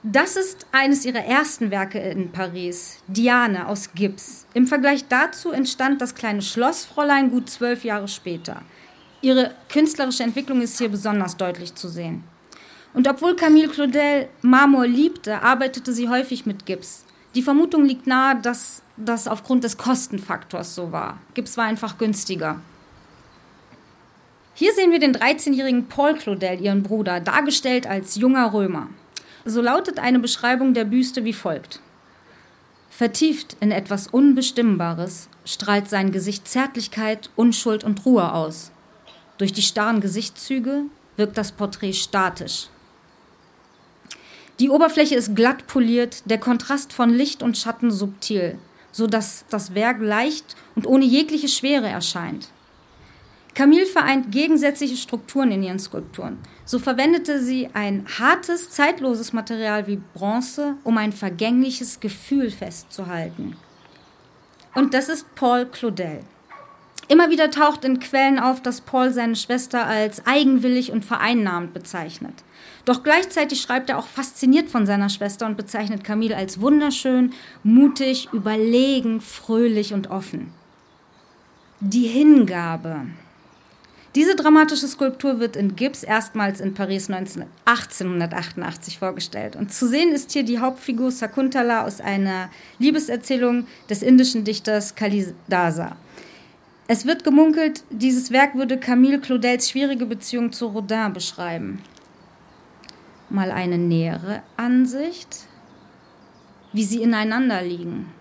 Das 0.01 0.37
ist 0.37 0.65
eines 0.71 1.03
ihrer 1.03 1.25
ersten 1.25 1.71
Werke 1.71 1.99
in 1.99 2.31
Paris, 2.31 3.03
Diane 3.05 3.67
aus 3.67 3.91
Gips. 3.93 4.47
Im 4.53 4.65
Vergleich 4.65 5.09
dazu 5.09 5.51
entstand 5.51 5.99
das 5.99 6.15
kleine 6.15 6.41
Schlossfräulein 6.41 7.31
gut 7.31 7.49
zwölf 7.49 7.83
Jahre 7.83 8.07
später. 8.07 8.61
Ihre 9.19 9.51
künstlerische 9.67 10.23
Entwicklung 10.23 10.61
ist 10.61 10.77
hier 10.77 10.87
besonders 10.87 11.35
deutlich 11.35 11.75
zu 11.75 11.89
sehen. 11.89 12.23
Und 12.93 13.09
obwohl 13.09 13.35
Camille 13.35 13.67
Claudel 13.67 14.29
Marmor 14.41 14.87
liebte, 14.87 15.41
arbeitete 15.41 15.91
sie 15.91 16.07
häufig 16.07 16.45
mit 16.45 16.65
Gips. 16.65 17.03
Die 17.35 17.41
Vermutung 17.41 17.85
liegt 17.85 18.07
nahe, 18.07 18.39
dass 18.41 18.81
das 18.97 19.27
aufgrund 19.27 19.63
des 19.63 19.77
Kostenfaktors 19.77 20.75
so 20.75 20.91
war. 20.91 21.19
Gips 21.33 21.57
war 21.57 21.65
einfach 21.65 21.97
günstiger. 21.97 22.59
Hier 24.53 24.73
sehen 24.73 24.91
wir 24.91 24.99
den 24.99 25.15
13-jährigen 25.15 25.87
Paul 25.87 26.15
Claudel, 26.15 26.59
ihren 26.61 26.83
Bruder, 26.83 27.21
dargestellt 27.21 27.87
als 27.87 28.15
junger 28.15 28.53
Römer. 28.53 28.87
So 29.45 29.61
lautet 29.61 29.97
eine 29.97 30.19
Beschreibung 30.19 30.73
der 30.73 30.83
Büste 30.83 31.23
wie 31.23 31.33
folgt. 31.33 31.79
Vertieft 32.89 33.55
in 33.61 33.71
etwas 33.71 34.07
Unbestimmbares 34.07 35.29
strahlt 35.45 35.89
sein 35.89 36.11
Gesicht 36.11 36.47
Zärtlichkeit, 36.47 37.29
Unschuld 37.35 37.83
und 37.83 38.05
Ruhe 38.05 38.33
aus. 38.33 38.71
Durch 39.37 39.53
die 39.53 39.63
starren 39.63 40.01
Gesichtszüge 40.01 40.83
wirkt 41.15 41.37
das 41.37 41.53
Porträt 41.53 41.93
statisch. 41.93 42.67
Die 44.61 44.69
Oberfläche 44.69 45.15
ist 45.15 45.35
glatt 45.35 45.65
poliert, 45.65 46.21
der 46.25 46.37
Kontrast 46.37 46.93
von 46.93 47.09
Licht 47.09 47.41
und 47.41 47.57
Schatten 47.57 47.89
subtil, 47.89 48.59
so 48.91 49.07
dass 49.07 49.43
das 49.49 49.73
Werk 49.73 49.99
leicht 50.01 50.55
und 50.75 50.85
ohne 50.85 51.03
jegliche 51.03 51.47
Schwere 51.47 51.87
erscheint. 51.87 52.49
Camille 53.55 53.87
vereint 53.87 54.31
gegensätzliche 54.31 54.97
Strukturen 54.97 55.51
in 55.51 55.63
ihren 55.63 55.79
Skulpturen. 55.79 56.37
So 56.63 56.77
verwendete 56.77 57.41
sie 57.41 57.69
ein 57.73 58.05
hartes, 58.19 58.69
zeitloses 58.69 59.33
Material 59.33 59.87
wie 59.87 59.99
Bronze, 60.13 60.75
um 60.83 60.95
ein 60.99 61.11
vergängliches 61.11 61.99
Gefühl 61.99 62.51
festzuhalten. 62.51 63.55
Und 64.75 64.93
das 64.93 65.09
ist 65.09 65.33
Paul 65.33 65.65
Claudel. 65.65 66.19
Immer 67.07 67.31
wieder 67.31 67.49
taucht 67.49 67.83
in 67.83 67.99
Quellen 67.99 68.37
auf, 68.37 68.61
dass 68.61 68.81
Paul 68.81 69.11
seine 69.11 69.35
Schwester 69.35 69.87
als 69.87 70.27
eigenwillig 70.27 70.91
und 70.91 71.03
vereinnahmend 71.03 71.73
bezeichnet. 71.73 72.35
Doch 72.85 73.03
gleichzeitig 73.03 73.61
schreibt 73.61 73.89
er 73.89 73.97
auch 73.97 74.07
fasziniert 74.07 74.69
von 74.69 74.85
seiner 74.85 75.09
Schwester 75.09 75.45
und 75.45 75.57
bezeichnet 75.57 76.03
Camille 76.03 76.35
als 76.35 76.61
wunderschön, 76.61 77.33
mutig, 77.63 78.29
überlegen, 78.33 79.21
fröhlich 79.21 79.93
und 79.93 80.09
offen. 80.09 80.51
Die 81.79 82.07
Hingabe. 82.07 83.05
Diese 84.13 84.35
dramatische 84.35 84.89
Skulptur 84.89 85.39
wird 85.39 85.55
in 85.55 85.77
Gips 85.77 86.03
erstmals 86.03 86.59
in 86.59 86.73
Paris 86.73 87.07
19, 87.07 87.45
1888 87.63 88.99
vorgestellt. 88.99 89.55
Und 89.55 89.73
zu 89.73 89.87
sehen 89.87 90.11
ist 90.11 90.31
hier 90.31 90.43
die 90.43 90.59
Hauptfigur 90.59 91.11
Sakuntala 91.11 91.85
aus 91.85 92.01
einer 92.01 92.49
Liebeserzählung 92.77 93.67
des 93.89 94.01
indischen 94.01 94.43
Dichters 94.43 94.95
Kalidasa. 94.95 95.95
Es 96.89 97.05
wird 97.05 97.23
gemunkelt, 97.23 97.85
dieses 97.89 98.31
Werk 98.31 98.55
würde 98.55 98.77
Camille 98.77 99.21
Claudels 99.21 99.69
schwierige 99.69 100.05
Beziehung 100.05 100.51
zu 100.51 100.67
Rodin 100.67 101.13
beschreiben. 101.13 101.81
Mal 103.31 103.51
eine 103.51 103.77
nähere 103.77 104.43
Ansicht, 104.57 105.45
wie 106.73 106.83
sie 106.83 107.01
ineinander 107.01 107.61
liegen. 107.61 108.11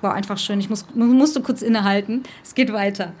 War 0.00 0.14
einfach 0.14 0.38
schön. 0.38 0.58
Ich 0.58 0.70
muss, 0.70 0.86
musste 0.94 1.42
kurz 1.42 1.60
innehalten. 1.60 2.22
Es 2.42 2.54
geht 2.54 2.72
weiter. 2.72 3.12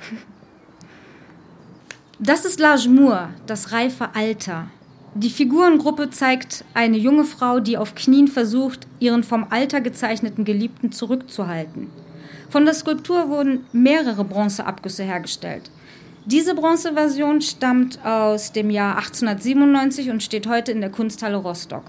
Das 2.18 2.46
ist 2.46 2.60
L'Âge 2.60 2.88
Mur, 2.88 3.28
das 3.46 3.72
reife 3.72 4.14
Alter. 4.14 4.68
Die 5.14 5.28
Figurengruppe 5.28 6.08
zeigt 6.08 6.64
eine 6.72 6.96
junge 6.96 7.24
Frau, 7.24 7.60
die 7.60 7.76
auf 7.76 7.94
Knien 7.94 8.28
versucht, 8.28 8.86
ihren 9.00 9.22
vom 9.22 9.46
Alter 9.50 9.82
gezeichneten 9.82 10.46
Geliebten 10.46 10.92
zurückzuhalten. 10.92 11.90
Von 12.48 12.64
der 12.64 12.72
Skulptur 12.72 13.28
wurden 13.28 13.66
mehrere 13.72 14.24
Bronzeabgüsse 14.24 15.04
hergestellt. 15.04 15.70
Diese 16.28 16.56
Bronzeversion 16.56 17.40
stammt 17.40 18.04
aus 18.04 18.50
dem 18.50 18.68
Jahr 18.68 18.96
1897 18.96 20.10
und 20.10 20.24
steht 20.24 20.48
heute 20.48 20.72
in 20.72 20.80
der 20.80 20.90
Kunsthalle 20.90 21.36
Rostock. 21.36 21.84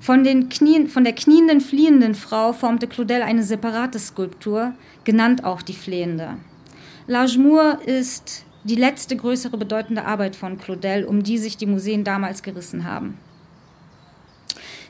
Von, 0.00 0.22
Knien, 0.50 0.86
von 0.88 1.02
der 1.02 1.14
knienden, 1.14 1.62
fliehenden 1.62 2.14
Frau 2.14 2.52
formte 2.52 2.86
Claudel 2.86 3.22
eine 3.22 3.42
separate 3.42 3.98
Skulptur, 3.98 4.74
genannt 5.04 5.44
auch 5.44 5.62
die 5.62 5.72
Flehende. 5.72 6.36
L'Agemour 7.08 7.80
ist 7.86 8.44
die 8.64 8.74
letzte 8.74 9.16
größere 9.16 9.56
bedeutende 9.56 10.04
Arbeit 10.04 10.36
von 10.36 10.58
Claudel, 10.58 11.06
um 11.06 11.22
die 11.22 11.38
sich 11.38 11.56
die 11.56 11.64
Museen 11.64 12.04
damals 12.04 12.42
gerissen 12.42 12.84
haben. 12.84 13.16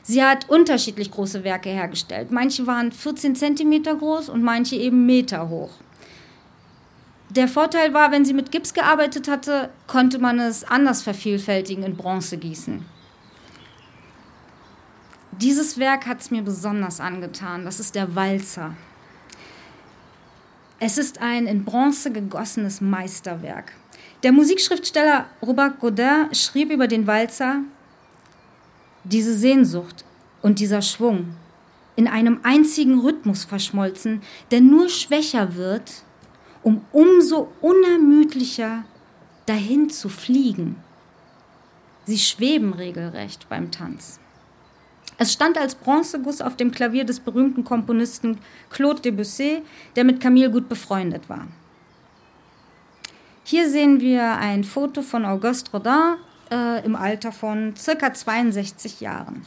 Sie 0.03 0.21
hat 0.21 0.49
unterschiedlich 0.49 1.11
große 1.11 1.45
Werke 1.45 1.69
hergestellt. 1.69 2.31
Manche 2.31 2.67
waren 2.67 2.91
14 2.91 3.37
cm 3.37 3.83
groß 3.83 4.27
und 4.27 4.43
manche 4.43 4.75
eben 4.75 5.05
Meter 5.05 5.47
hoch. 5.47 5.71
Der 7.29 7.47
Vorteil 7.47 7.93
war, 7.93 8.11
wenn 8.11 8.25
sie 8.25 8.33
mit 8.33 8.51
Gips 8.51 8.73
gearbeitet 8.73 9.27
hatte, 9.27 9.69
konnte 9.85 10.17
man 10.17 10.39
es 10.39 10.63
anders 10.63 11.03
vervielfältigen 11.03 11.83
in 11.83 11.95
Bronze 11.95 12.37
gießen. 12.37 12.83
Dieses 15.39 15.77
Werk 15.77 16.07
hat 16.07 16.21
es 16.21 16.31
mir 16.31 16.41
besonders 16.41 16.99
angetan. 16.99 17.65
Das 17.65 17.79
ist 17.79 17.93
der 17.93 18.15
Walzer. 18.15 18.75
Es 20.79 20.97
ist 20.97 21.21
ein 21.21 21.45
in 21.45 21.65
Bronze 21.65 22.11
gegossenes 22.11 22.81
Meisterwerk. 22.81 23.73
Der 24.23 24.31
Musikschriftsteller 24.31 25.27
Robert 25.41 25.79
Godin 25.79 26.33
schrieb 26.33 26.71
über 26.71 26.87
den 26.87 27.05
Walzer, 27.05 27.61
diese 29.03 29.33
Sehnsucht 29.33 30.03
und 30.41 30.59
dieser 30.59 30.81
Schwung, 30.81 31.35
in 31.95 32.07
einem 32.07 32.39
einzigen 32.43 32.99
Rhythmus 32.99 33.45
verschmolzen, 33.45 34.21
der 34.51 34.61
nur 34.61 34.89
schwächer 34.89 35.55
wird, 35.55 36.03
um 36.63 36.81
umso 36.91 37.51
unermüdlicher 37.61 38.83
dahin 39.45 39.89
zu 39.89 40.09
fliegen. 40.09 40.75
Sie 42.05 42.17
schweben 42.17 42.73
regelrecht 42.73 43.47
beim 43.49 43.71
Tanz. 43.71 44.19
Es 45.17 45.33
stand 45.33 45.57
als 45.57 45.75
Bronzeguss 45.75 46.41
auf 46.41 46.55
dem 46.55 46.71
Klavier 46.71 47.03
des 47.03 47.19
berühmten 47.19 47.63
Komponisten 47.63 48.39
Claude 48.69 49.01
Debussy, 49.01 49.61
der 49.95 50.05
mit 50.05 50.21
Camille 50.21 50.49
gut 50.49 50.69
befreundet 50.69 51.29
war. 51.29 51.47
Hier 53.43 53.69
sehen 53.69 53.99
wir 53.99 54.37
ein 54.37 54.63
Foto 54.63 55.01
von 55.01 55.25
Auguste 55.25 55.71
Rodin 55.71 56.15
äh, 56.51 56.85
im 56.85 56.95
Alter 56.95 57.31
von 57.31 57.75
circa 57.75 58.13
62 58.13 59.01
Jahren. 59.01 59.43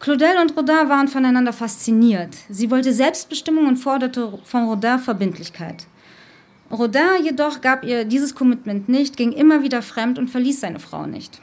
Claudel 0.00 0.38
und 0.40 0.56
Rodin 0.56 0.88
waren 0.88 1.08
voneinander 1.08 1.52
fasziniert. 1.52 2.36
Sie 2.48 2.70
wollte 2.70 2.92
Selbstbestimmung 2.92 3.66
und 3.66 3.76
forderte 3.76 4.38
von 4.44 4.64
Rodin 4.68 4.98
Verbindlichkeit. 4.98 5.86
Rodin 6.70 7.22
jedoch 7.22 7.60
gab 7.60 7.84
ihr 7.84 8.04
dieses 8.04 8.34
Commitment 8.34 8.88
nicht, 8.88 9.16
ging 9.16 9.32
immer 9.32 9.62
wieder 9.62 9.82
fremd 9.82 10.18
und 10.18 10.28
verließ 10.28 10.60
seine 10.60 10.80
Frau 10.80 11.06
nicht. 11.06 11.40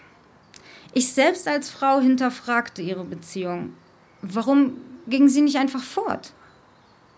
Ich 0.94 1.14
selbst 1.14 1.48
als 1.48 1.70
Frau 1.70 2.00
hinterfragte 2.02 2.82
ihre 2.82 3.06
Beziehung. 3.06 3.74
Warum 4.22 4.74
ging 5.08 5.28
sie 5.30 5.42
nicht 5.42 5.58
einfach 5.58 5.84
fort? 5.84 6.34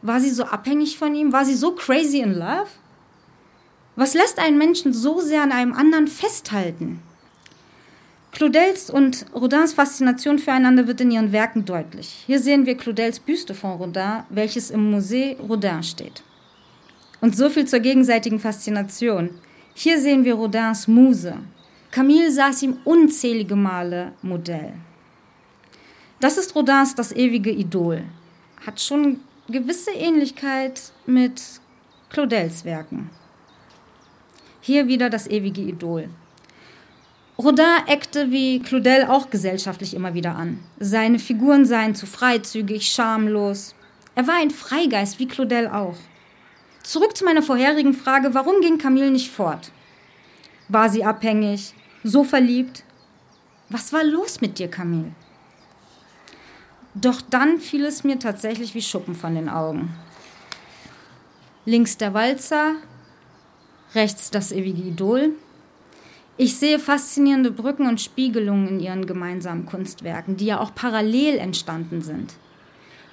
War 0.01 0.19
sie 0.19 0.29
so 0.29 0.43
abhängig 0.43 0.97
von 0.97 1.15
ihm? 1.15 1.31
War 1.31 1.45
sie 1.45 1.55
so 1.55 1.73
crazy 1.73 2.19
in 2.19 2.33
love? 2.33 2.67
Was 3.95 4.13
lässt 4.13 4.39
einen 4.39 4.57
Menschen 4.57 4.93
so 4.93 5.21
sehr 5.21 5.41
an 5.41 5.51
einem 5.51 5.73
anderen 5.73 6.07
festhalten? 6.07 7.01
Claudels 8.31 8.89
und 8.89 9.27
Rodins 9.33 9.73
Faszination 9.73 10.39
füreinander 10.39 10.87
wird 10.87 11.01
in 11.01 11.11
ihren 11.11 11.31
Werken 11.31 11.65
deutlich. 11.65 12.23
Hier 12.25 12.39
sehen 12.39 12.65
wir 12.65 12.75
Claudels 12.75 13.19
Büste 13.19 13.53
von 13.53 13.73
Rodin, 13.73 14.23
welches 14.29 14.71
im 14.71 14.91
Musée 14.91 15.39
Rodin 15.39 15.83
steht. 15.83 16.23
Und 17.23 17.37
so 17.37 17.49
viel 17.49 17.63
zur 17.65 17.79
gegenseitigen 17.79 18.37
Faszination. 18.37 19.29
Hier 19.73 19.97
sehen 19.97 20.25
wir 20.25 20.33
Rodins 20.33 20.89
Muse. 20.89 21.37
Camille 21.89 22.29
saß 22.29 22.63
ihm 22.63 22.79
unzählige 22.83 23.55
Male 23.55 24.11
Modell. 24.21 24.73
Das 26.19 26.37
ist 26.37 26.53
Rodins 26.53 26.95
das 26.95 27.13
ewige 27.13 27.49
Idol. 27.49 28.03
Hat 28.65 28.81
schon 28.81 29.21
gewisse 29.47 29.91
Ähnlichkeit 29.91 30.91
mit 31.05 31.41
Claudels 32.09 32.65
Werken. 32.65 33.09
Hier 34.59 34.89
wieder 34.89 35.09
das 35.09 35.25
ewige 35.27 35.61
Idol. 35.61 36.09
Rodin 37.37 37.87
eckte 37.87 38.31
wie 38.31 38.59
Claudel 38.59 39.05
auch 39.05 39.29
gesellschaftlich 39.29 39.93
immer 39.93 40.13
wieder 40.13 40.35
an. 40.35 40.59
Seine 40.77 41.19
Figuren 41.19 41.65
seien 41.65 41.95
zu 41.95 42.05
freizügig, 42.05 42.85
schamlos. 42.91 43.75
Er 44.13 44.27
war 44.27 44.35
ein 44.41 44.51
Freigeist 44.51 45.19
wie 45.19 45.27
Claudel 45.29 45.69
auch. 45.69 45.95
Zurück 46.83 47.15
zu 47.15 47.23
meiner 47.23 47.41
vorherigen 47.41 47.93
Frage, 47.93 48.33
warum 48.33 48.59
ging 48.59 48.77
Camille 48.77 49.09
nicht 49.09 49.31
fort? 49.31 49.71
War 50.67 50.89
sie 50.89 51.05
abhängig? 51.05 51.73
So 52.03 52.25
verliebt? 52.25 52.83
Was 53.69 53.93
war 53.93 54.03
los 54.03 54.41
mit 54.41 54.59
dir, 54.59 54.69
Camille? 54.69 55.13
Doch 56.93 57.21
dann 57.21 57.59
fiel 57.59 57.85
es 57.85 58.03
mir 58.03 58.19
tatsächlich 58.19 58.75
wie 58.75 58.81
Schuppen 58.81 59.15
von 59.15 59.33
den 59.33 59.49
Augen. 59.49 59.95
Links 61.65 61.97
der 61.97 62.13
Walzer, 62.13 62.75
rechts 63.95 64.29
das 64.29 64.51
ewige 64.51 64.81
Idol, 64.81 65.31
ich 66.35 66.57
sehe 66.57 66.79
faszinierende 66.79 67.51
Brücken 67.51 67.87
und 67.87 68.01
Spiegelungen 68.01 68.67
in 68.67 68.79
ihren 68.79 69.05
gemeinsamen 69.05 69.65
Kunstwerken, 69.65 70.35
die 70.35 70.47
ja 70.47 70.59
auch 70.59 70.75
parallel 70.75 71.37
entstanden 71.37 72.01
sind. 72.01 72.33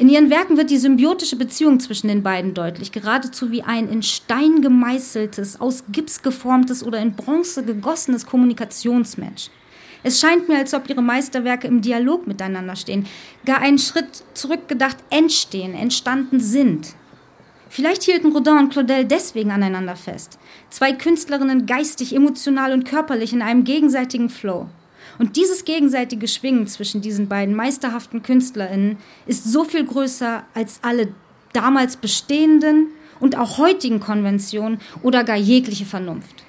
In 0.01 0.09
ihren 0.09 0.31
Werken 0.31 0.57
wird 0.57 0.71
die 0.71 0.79
symbiotische 0.79 1.37
Beziehung 1.37 1.79
zwischen 1.79 2.09
den 2.09 2.23
beiden 2.23 2.55
deutlich, 2.55 2.91
geradezu 2.91 3.51
wie 3.51 3.63
ein 3.63 3.87
in 3.87 4.03
Stein 4.03 4.63
gemeißeltes, 4.63 5.61
aus 5.61 5.85
Gips 5.93 6.23
geformtes 6.23 6.83
oder 6.83 7.01
in 7.01 7.13
Bronze 7.13 7.63
gegossenes 7.63 8.25
Kommunikationsmatch. 8.25 9.51
Es 10.03 10.19
scheint 10.19 10.49
mir, 10.49 10.57
als 10.57 10.73
ob 10.73 10.89
ihre 10.89 11.03
Meisterwerke 11.03 11.67
im 11.69 11.83
Dialog 11.83 12.27
miteinander 12.27 12.77
stehen, 12.77 13.05
gar 13.45 13.59
einen 13.59 13.79
Schritt 13.79 14.25
zurückgedacht 14.33 14.97
entstehen, 15.11 15.75
entstanden 15.75 16.41
sind. 16.41 16.95
Vielleicht 17.69 18.05
hielten 18.05 18.33
Rodin 18.33 18.57
und 18.57 18.73
Claudel 18.73 19.05
deswegen 19.05 19.51
aneinander 19.51 19.97
fest. 19.97 20.39
Zwei 20.71 20.95
Künstlerinnen 20.95 21.67
geistig, 21.67 22.17
emotional 22.17 22.73
und 22.73 22.85
körperlich 22.85 23.35
in 23.35 23.43
einem 23.43 23.65
gegenseitigen 23.65 24.31
Flow. 24.31 24.67
Und 25.19 25.37
dieses 25.37 25.65
gegenseitige 25.65 26.29
Schwingen 26.29 26.67
zwischen 26.67 27.01
diesen 27.01 27.29
beiden 27.29 27.55
meisterhaften 27.55 28.23
KünstlerInnen 28.23 28.99
ist 29.27 29.45
so 29.45 29.65
viel 29.65 29.85
größer 29.85 30.45
als 30.55 30.81
alle 30.83 31.13
damals 31.53 31.97
bestehenden 31.97 32.89
und 33.19 33.37
auch 33.37 33.59
heutigen 33.59 34.01
Konventionen 34.01 34.81
oder 35.03 35.25
gar 35.25 35.37
jegliche 35.37 35.85
Vernunft. 35.85 36.45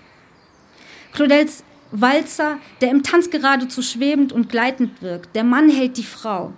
Claudels 1.14 1.64
Walzer, 1.92 2.58
der 2.80 2.90
im 2.90 3.04
Tanz 3.04 3.30
geradezu 3.30 3.82
schwebend 3.82 4.32
und 4.32 4.50
gleitend 4.50 5.02
wirkt, 5.02 5.36
der 5.36 5.44
Mann 5.44 5.70
hält 5.70 5.98
die 5.98 6.04
Frau. 6.04 6.54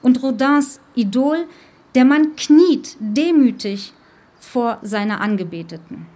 Und 0.00 0.22
Rodins 0.22 0.80
Idol, 0.94 1.46
der 1.94 2.04
Mann 2.04 2.36
kniet 2.36 2.96
demütig 2.98 3.92
vor 4.40 4.78
seiner 4.82 5.20
Angebeteten. 5.20 6.06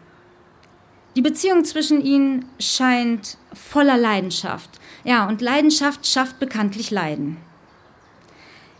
Die 1.17 1.23
Beziehung 1.23 1.65
zwischen 1.65 2.01
ihnen 2.01 2.47
scheint 2.59 3.37
voller 3.53 3.99
Leidenschaft. 3.99 4.71
Ja, 5.05 5.29
und 5.29 5.41
Leidenschaft 5.41 6.07
schafft 6.07 6.39
bekanntlich 6.39 6.91
Leiden. 6.91 7.37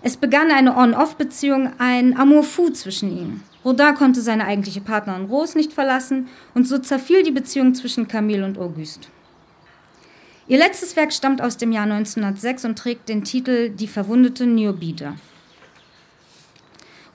Es 0.03 0.17
begann 0.17 0.51
eine 0.51 0.77
On-Off-Beziehung, 0.77 1.73
ein 1.79 2.17
Amour 2.17 2.43
fou 2.43 2.71
zwischen 2.71 3.17
ihnen. 3.17 3.43
Rodin 3.65 3.95
konnte 3.95 4.21
seine 4.21 4.45
eigentliche 4.45 4.81
Partnerin 4.81 5.27
Rose 5.27 5.57
nicht 5.57 5.73
verlassen 5.73 6.29
und 6.55 6.67
so 6.67 6.79
zerfiel 6.79 7.23
die 7.23 7.31
Beziehung 7.31 7.75
zwischen 7.75 8.09
Camille 8.09 8.45
und 8.45 8.59
Auguste. 8.59 9.09
Ihr 10.49 10.59
letztes 10.59 10.97
Werk 10.97 11.13
stammt 11.13 11.41
aus 11.41 11.57
dem 11.57 11.71
Jahr 11.71 11.85
1906 11.85 12.65
und 12.65 12.79
trägt 12.79 13.09
den 13.09 13.23
Titel 13.23 13.71
Die 13.71 13.87
verwundete 13.87 14.47
Niobide. 14.47 15.15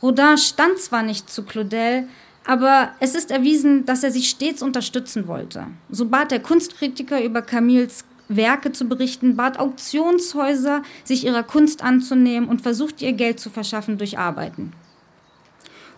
Rodin 0.01 0.37
stand 0.37 0.79
zwar 0.79 1.03
nicht 1.03 1.29
zu 1.29 1.43
Claudel, 1.43 2.07
aber 2.45 2.93
es 3.01 3.15
ist 3.15 3.31
erwiesen, 3.31 3.85
dass 3.85 4.03
er 4.03 4.11
sie 4.11 4.23
stets 4.23 4.61
unterstützen 4.61 5.27
wollte. 5.27 5.67
So 5.89 6.05
bat 6.05 6.31
der 6.31 6.39
Kunstkritiker 6.39 7.21
über 7.21 7.41
Camilles 7.41 8.05
Werke 8.29 8.71
zu 8.71 8.85
berichten, 8.85 9.35
bat 9.35 9.59
Auktionshäuser, 9.59 10.81
sich 11.03 11.25
ihrer 11.25 11.43
Kunst 11.43 11.83
anzunehmen 11.83 12.49
und 12.49 12.61
versuchte 12.61 13.05
ihr 13.05 13.13
Geld 13.13 13.39
zu 13.39 13.49
verschaffen 13.49 13.97
durch 13.97 14.17
Arbeiten. 14.17 14.73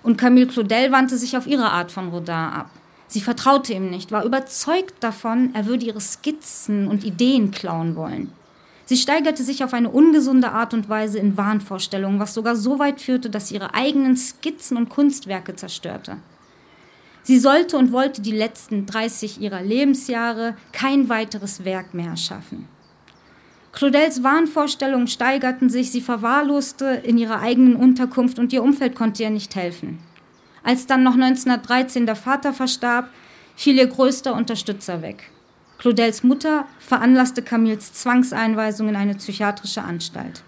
Und 0.03 0.17
Camille 0.17 0.47
Claudel 0.47 0.91
wandte 0.91 1.17
sich 1.17 1.35
auf 1.35 1.47
ihre 1.47 1.71
Art 1.71 1.91
von 1.91 2.09
Rodin 2.09 2.33
ab. 2.33 2.69
Sie 3.07 3.21
vertraute 3.21 3.73
ihm 3.73 3.89
nicht, 3.89 4.11
war 4.11 4.23
überzeugt 4.23 5.03
davon, 5.03 5.49
er 5.53 5.65
würde 5.65 5.85
ihre 5.85 5.99
Skizzen 5.99 6.87
und 6.87 7.03
Ideen 7.03 7.51
klauen 7.51 7.95
wollen. 7.95 8.31
Sie 8.85 8.97
steigerte 8.97 9.43
sich 9.43 9.63
auf 9.63 9.73
eine 9.73 9.89
ungesunde 9.89 10.51
Art 10.51 10.73
und 10.73 10.89
Weise 10.89 11.19
in 11.19 11.37
Wahnvorstellungen, 11.37 12.19
was 12.19 12.33
sogar 12.33 12.55
so 12.55 12.79
weit 12.79 13.01
führte, 13.01 13.29
dass 13.29 13.47
sie 13.47 13.55
ihre 13.55 13.73
eigenen 13.73 14.15
Skizzen 14.15 14.77
und 14.77 14.89
Kunstwerke 14.89 15.55
zerstörte. 15.55 16.17
Sie 17.29 17.37
sollte 17.37 17.77
und 17.77 17.91
wollte 17.91 18.23
die 18.23 18.31
letzten 18.31 18.87
30 18.87 19.39
ihrer 19.39 19.61
Lebensjahre 19.61 20.55
kein 20.71 21.09
weiteres 21.09 21.63
Werk 21.63 21.93
mehr 21.93 22.09
erschaffen. 22.09 22.67
Claudels 23.71 24.23
Wahnvorstellungen 24.23 25.05
steigerten 25.05 25.69
sich, 25.69 25.91
sie 25.91 26.01
verwahrloste 26.01 26.85
in 27.03 27.19
ihrer 27.19 27.39
eigenen 27.39 27.75
Unterkunft 27.75 28.39
und 28.39 28.51
ihr 28.51 28.63
Umfeld 28.63 28.95
konnte 28.95 29.21
ihr 29.21 29.29
nicht 29.29 29.53
helfen. 29.53 29.99
Als 30.63 30.87
dann 30.87 31.03
noch 31.03 31.13
1913 31.13 32.07
der 32.07 32.15
Vater 32.15 32.51
verstarb, 32.51 33.11
fiel 33.55 33.77
ihr 33.77 33.85
größter 33.85 34.33
Unterstützer 34.33 35.03
weg. 35.03 35.29
Claudels 35.77 36.23
Mutter 36.23 36.65
veranlasste 36.79 37.43
Camilles 37.43 37.93
Zwangseinweisung 37.93 38.89
in 38.89 38.95
eine 38.95 39.13
psychiatrische 39.13 39.83
Anstalt. 39.83 40.41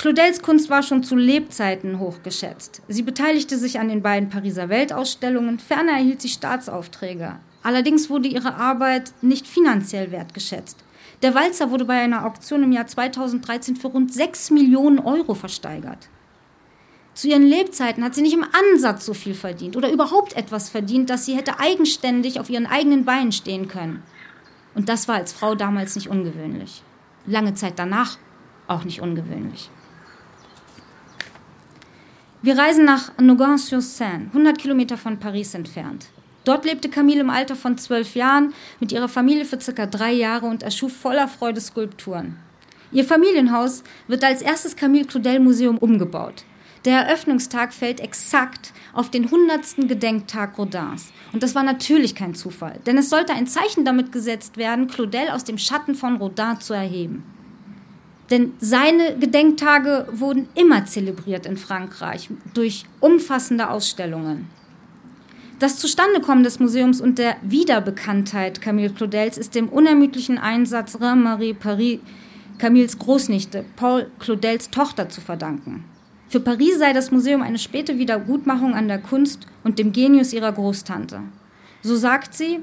Claudels 0.00 0.40
Kunst 0.40 0.70
war 0.70 0.82
schon 0.82 1.02
zu 1.02 1.14
Lebzeiten 1.14 1.98
hochgeschätzt. 1.98 2.80
Sie 2.88 3.02
beteiligte 3.02 3.58
sich 3.58 3.78
an 3.78 3.90
den 3.90 4.00
beiden 4.00 4.30
Pariser 4.30 4.70
Weltausstellungen, 4.70 5.58
ferner 5.58 5.92
erhielt 5.92 6.22
sie 6.22 6.30
Staatsaufträge. 6.30 7.36
Allerdings 7.62 8.08
wurde 8.08 8.26
ihre 8.26 8.54
Arbeit 8.54 9.12
nicht 9.20 9.46
finanziell 9.46 10.10
wertgeschätzt. 10.10 10.78
Der 11.20 11.34
Walzer 11.34 11.70
wurde 11.70 11.84
bei 11.84 12.00
einer 12.00 12.24
Auktion 12.24 12.62
im 12.62 12.72
Jahr 12.72 12.86
2013 12.86 13.76
für 13.76 13.88
rund 13.88 14.10
6 14.10 14.52
Millionen 14.52 15.00
Euro 15.00 15.34
versteigert. 15.34 16.08
Zu 17.12 17.28
ihren 17.28 17.44
Lebzeiten 17.44 18.02
hat 18.02 18.14
sie 18.14 18.22
nicht 18.22 18.32
im 18.32 18.46
Ansatz 18.72 19.04
so 19.04 19.12
viel 19.12 19.34
verdient 19.34 19.76
oder 19.76 19.92
überhaupt 19.92 20.34
etwas 20.34 20.70
verdient, 20.70 21.10
dass 21.10 21.26
sie 21.26 21.36
hätte 21.36 21.60
eigenständig 21.60 22.40
auf 22.40 22.48
ihren 22.48 22.66
eigenen 22.66 23.04
Beinen 23.04 23.32
stehen 23.32 23.68
können. 23.68 24.02
Und 24.74 24.88
das 24.88 25.08
war 25.08 25.16
als 25.16 25.34
Frau 25.34 25.54
damals 25.54 25.94
nicht 25.94 26.08
ungewöhnlich. 26.08 26.82
Lange 27.26 27.52
Zeit 27.52 27.74
danach 27.76 28.16
auch 28.66 28.84
nicht 28.84 29.02
ungewöhnlich. 29.02 29.68
Wir 32.42 32.56
reisen 32.56 32.86
nach 32.86 33.12
Nogent-sur-Seine, 33.18 34.28
100 34.28 34.56
Kilometer 34.56 34.96
von 34.96 35.18
Paris 35.18 35.52
entfernt. 35.52 36.06
Dort 36.44 36.64
lebte 36.64 36.88
Camille 36.88 37.20
im 37.20 37.28
Alter 37.28 37.54
von 37.54 37.76
zwölf 37.76 38.14
Jahren 38.14 38.54
mit 38.80 38.92
ihrer 38.92 39.08
Familie 39.08 39.44
für 39.44 39.60
circa 39.60 39.84
drei 39.84 40.12
Jahre 40.12 40.46
und 40.46 40.62
erschuf 40.62 40.96
voller 40.96 41.28
Freude 41.28 41.60
Skulpturen. 41.60 42.38
Ihr 42.92 43.04
Familienhaus 43.04 43.84
wird 44.08 44.24
als 44.24 44.40
erstes 44.40 44.74
Camille 44.74 45.04
Claudel 45.04 45.38
Museum 45.38 45.76
umgebaut. 45.76 46.44
Der 46.86 47.00
Eröffnungstag 47.02 47.74
fällt 47.74 48.00
exakt 48.00 48.72
auf 48.94 49.10
den 49.10 49.26
100. 49.26 49.86
Gedenktag 49.86 50.56
Rodins. 50.56 51.12
Und 51.34 51.42
das 51.42 51.54
war 51.54 51.62
natürlich 51.62 52.14
kein 52.14 52.34
Zufall, 52.34 52.80
denn 52.86 52.96
es 52.96 53.10
sollte 53.10 53.34
ein 53.34 53.48
Zeichen 53.48 53.84
damit 53.84 54.12
gesetzt 54.12 54.56
werden, 54.56 54.86
Claudel 54.86 55.28
aus 55.28 55.44
dem 55.44 55.58
Schatten 55.58 55.94
von 55.94 56.16
Rodin 56.16 56.58
zu 56.58 56.72
erheben. 56.72 57.22
Denn 58.30 58.52
seine 58.60 59.16
Gedenktage 59.18 60.06
wurden 60.12 60.48
immer 60.54 60.86
zelebriert 60.86 61.46
in 61.46 61.56
Frankreich 61.56 62.30
durch 62.54 62.84
umfassende 63.00 63.70
Ausstellungen. 63.70 64.48
Das 65.58 65.76
Zustandekommen 65.76 66.44
des 66.44 66.58
Museums 66.58 67.00
und 67.00 67.18
der 67.18 67.36
Wiederbekanntheit 67.42 68.62
Camille 68.62 68.90
Claudels 68.90 69.36
ist 69.36 69.54
dem 69.54 69.68
unermüdlichen 69.68 70.38
Einsatz 70.38 71.00
Reine-Marie 71.00 71.54
Paris, 71.54 71.98
Camilles 72.56 72.98
Großnichte, 72.98 73.64
Paul 73.76 74.10
Claudels 74.20 74.70
Tochter, 74.70 75.08
zu 75.08 75.20
verdanken. 75.20 75.84
Für 76.28 76.40
Paris 76.40 76.78
sei 76.78 76.92
das 76.92 77.10
Museum 77.10 77.42
eine 77.42 77.58
späte 77.58 77.98
Wiedergutmachung 77.98 78.74
an 78.74 78.86
der 78.86 79.00
Kunst 79.00 79.46
und 79.64 79.78
dem 79.78 79.92
Genius 79.92 80.32
ihrer 80.32 80.52
Großtante. 80.52 81.20
So 81.82 81.96
sagt 81.96 82.34
sie, 82.34 82.60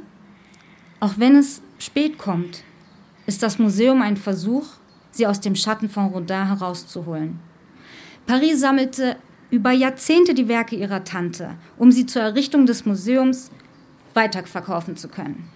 auch 0.99 1.15
wenn 1.17 1.35
es 1.35 1.61
spät 1.77 2.17
kommt, 2.17 2.63
ist 3.25 3.43
das 3.43 3.59
Museum 3.59 4.01
ein 4.01 4.17
Versuch, 4.17 4.65
sie 5.17 5.27
aus 5.27 5.41
dem 5.41 5.55
Schatten 5.55 5.89
von 5.89 6.07
Rodin 6.07 6.47
herauszuholen. 6.47 7.39
Paris 8.25 8.59
sammelte 8.59 9.17
über 9.49 9.71
Jahrzehnte 9.71 10.33
die 10.33 10.47
Werke 10.47 10.75
ihrer 10.75 11.03
Tante, 11.03 11.55
um 11.77 11.91
sie 11.91 12.05
zur 12.05 12.21
Errichtung 12.21 12.65
des 12.65 12.85
Museums 12.85 13.49
weiterverkaufen 14.13 14.97
zu 14.97 15.07
können. 15.07 15.49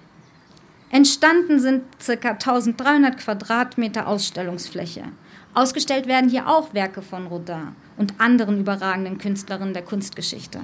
Entstanden 0.89 1.60
sind 1.60 1.84
ca. 2.06 2.32
1300 2.32 3.17
Quadratmeter 3.17 4.08
Ausstellungsfläche. 4.08 5.04
Ausgestellt 5.54 6.08
werden 6.08 6.30
hier 6.30 6.47
auch 6.47 6.74
Werke 6.74 7.02
von 7.02 7.28
Rodin 7.28 7.76
und 7.97 8.19
anderen 8.19 8.60
überragenden 8.60 9.17
Künstlerinnen 9.17 9.74
der 9.74 9.84
Kunstgeschichte. 9.84 10.62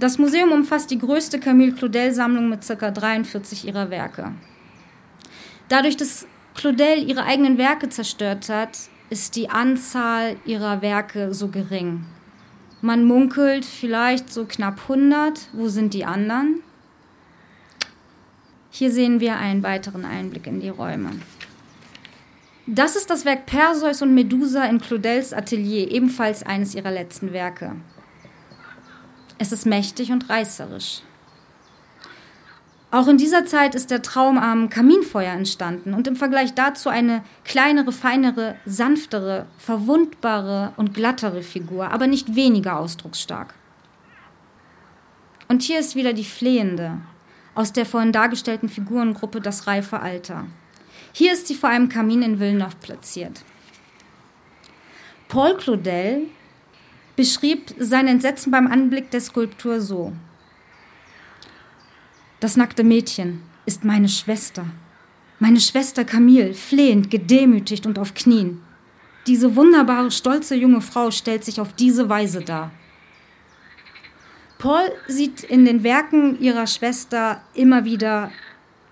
Das 0.00 0.18
Museum 0.18 0.52
umfasst 0.52 0.90
die 0.92 0.98
größte 0.98 1.40
Camille 1.40 1.72
Claudel-Sammlung 1.72 2.48
mit 2.48 2.66
ca. 2.66 2.90
43 2.90 3.66
ihrer 3.66 3.90
Werke. 3.90 4.32
Dadurch, 5.68 5.96
dass 5.96 6.26
Claudel 6.58 7.08
ihre 7.08 7.22
eigenen 7.22 7.56
Werke 7.56 7.88
zerstört 7.88 8.48
hat, 8.48 8.76
ist 9.10 9.36
die 9.36 9.48
Anzahl 9.48 10.36
ihrer 10.44 10.82
Werke 10.82 11.32
so 11.32 11.48
gering. 11.48 12.04
Man 12.82 13.04
munkelt 13.04 13.64
vielleicht 13.64 14.32
so 14.32 14.44
knapp 14.44 14.80
100. 14.82 15.50
Wo 15.52 15.68
sind 15.68 15.94
die 15.94 16.04
anderen? 16.04 16.64
Hier 18.70 18.90
sehen 18.90 19.20
wir 19.20 19.36
einen 19.36 19.62
weiteren 19.62 20.04
Einblick 20.04 20.48
in 20.48 20.58
die 20.58 20.68
Räume. 20.68 21.10
Das 22.66 22.96
ist 22.96 23.08
das 23.08 23.24
Werk 23.24 23.46
Perseus 23.46 24.02
und 24.02 24.12
Medusa 24.12 24.64
in 24.64 24.80
Claudels 24.80 25.32
Atelier, 25.32 25.88
ebenfalls 25.92 26.42
eines 26.42 26.74
ihrer 26.74 26.90
letzten 26.90 27.32
Werke. 27.32 27.76
Es 29.38 29.52
ist 29.52 29.64
mächtig 29.64 30.10
und 30.10 30.28
reißerisch. 30.28 31.02
Auch 32.90 33.06
in 33.06 33.18
dieser 33.18 33.44
Zeit 33.44 33.74
ist 33.74 33.90
der 33.90 34.00
Traum 34.00 34.38
am 34.38 34.70
Kaminfeuer 34.70 35.32
entstanden 35.32 35.92
und 35.92 36.06
im 36.06 36.16
Vergleich 36.16 36.54
dazu 36.54 36.88
eine 36.88 37.22
kleinere, 37.44 37.92
feinere, 37.92 38.56
sanftere, 38.64 39.46
verwundbare 39.58 40.72
und 40.76 40.94
glattere 40.94 41.42
Figur, 41.42 41.90
aber 41.90 42.06
nicht 42.06 42.34
weniger 42.34 42.78
ausdrucksstark. 42.78 43.52
Und 45.48 45.62
hier 45.62 45.78
ist 45.78 45.96
wieder 45.96 46.14
die 46.14 46.24
Flehende 46.24 46.98
aus 47.54 47.72
der 47.72 47.84
vorhin 47.84 48.12
dargestellten 48.12 48.70
Figurengruppe 48.70 49.40
das 49.40 49.66
reife 49.66 50.00
Alter. 50.00 50.46
Hier 51.12 51.32
ist 51.32 51.46
sie 51.46 51.54
vor 51.54 51.68
einem 51.68 51.88
Kamin 51.88 52.22
in 52.22 52.40
Villeneuve 52.40 52.76
platziert. 52.80 53.42
Paul 55.28 55.56
Claudel 55.56 56.28
beschrieb 57.16 57.74
sein 57.78 58.06
Entsetzen 58.06 58.50
beim 58.50 58.66
Anblick 58.66 59.10
der 59.10 59.20
Skulptur 59.20 59.80
so. 59.80 60.12
Das 62.40 62.56
nackte 62.56 62.84
Mädchen 62.84 63.42
ist 63.66 63.84
meine 63.84 64.08
Schwester. 64.08 64.66
Meine 65.40 65.60
Schwester 65.60 66.04
Camille, 66.04 66.54
flehend, 66.54 67.10
gedemütigt 67.10 67.84
und 67.84 67.98
auf 67.98 68.14
Knien. 68.14 68.60
Diese 69.26 69.56
wunderbare, 69.56 70.10
stolze 70.10 70.54
junge 70.54 70.80
Frau 70.80 71.10
stellt 71.10 71.44
sich 71.44 71.60
auf 71.60 71.72
diese 71.72 72.08
Weise 72.08 72.40
dar. 72.40 72.70
Paul 74.58 74.90
sieht 75.06 75.42
in 75.42 75.64
den 75.64 75.82
Werken 75.82 76.40
ihrer 76.40 76.66
Schwester 76.66 77.42
immer 77.54 77.84
wieder 77.84 78.30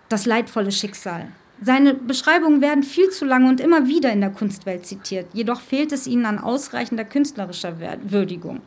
das 0.08 0.26
leidvolle 0.26 0.72
Schicksal. 0.72 1.28
Seine 1.60 1.94
Beschreibungen 1.94 2.60
werden 2.60 2.82
viel 2.82 3.10
zu 3.10 3.24
lange 3.24 3.48
und 3.48 3.60
immer 3.60 3.86
wieder 3.86 4.12
in 4.12 4.20
der 4.20 4.30
Kunstwelt 4.30 4.86
zitiert, 4.86 5.26
jedoch 5.32 5.60
fehlt 5.60 5.90
es 5.92 6.06
ihnen 6.06 6.26
an 6.26 6.38
ausreichender 6.38 7.04
künstlerischer 7.04 7.76
Würdigung. 8.02 8.60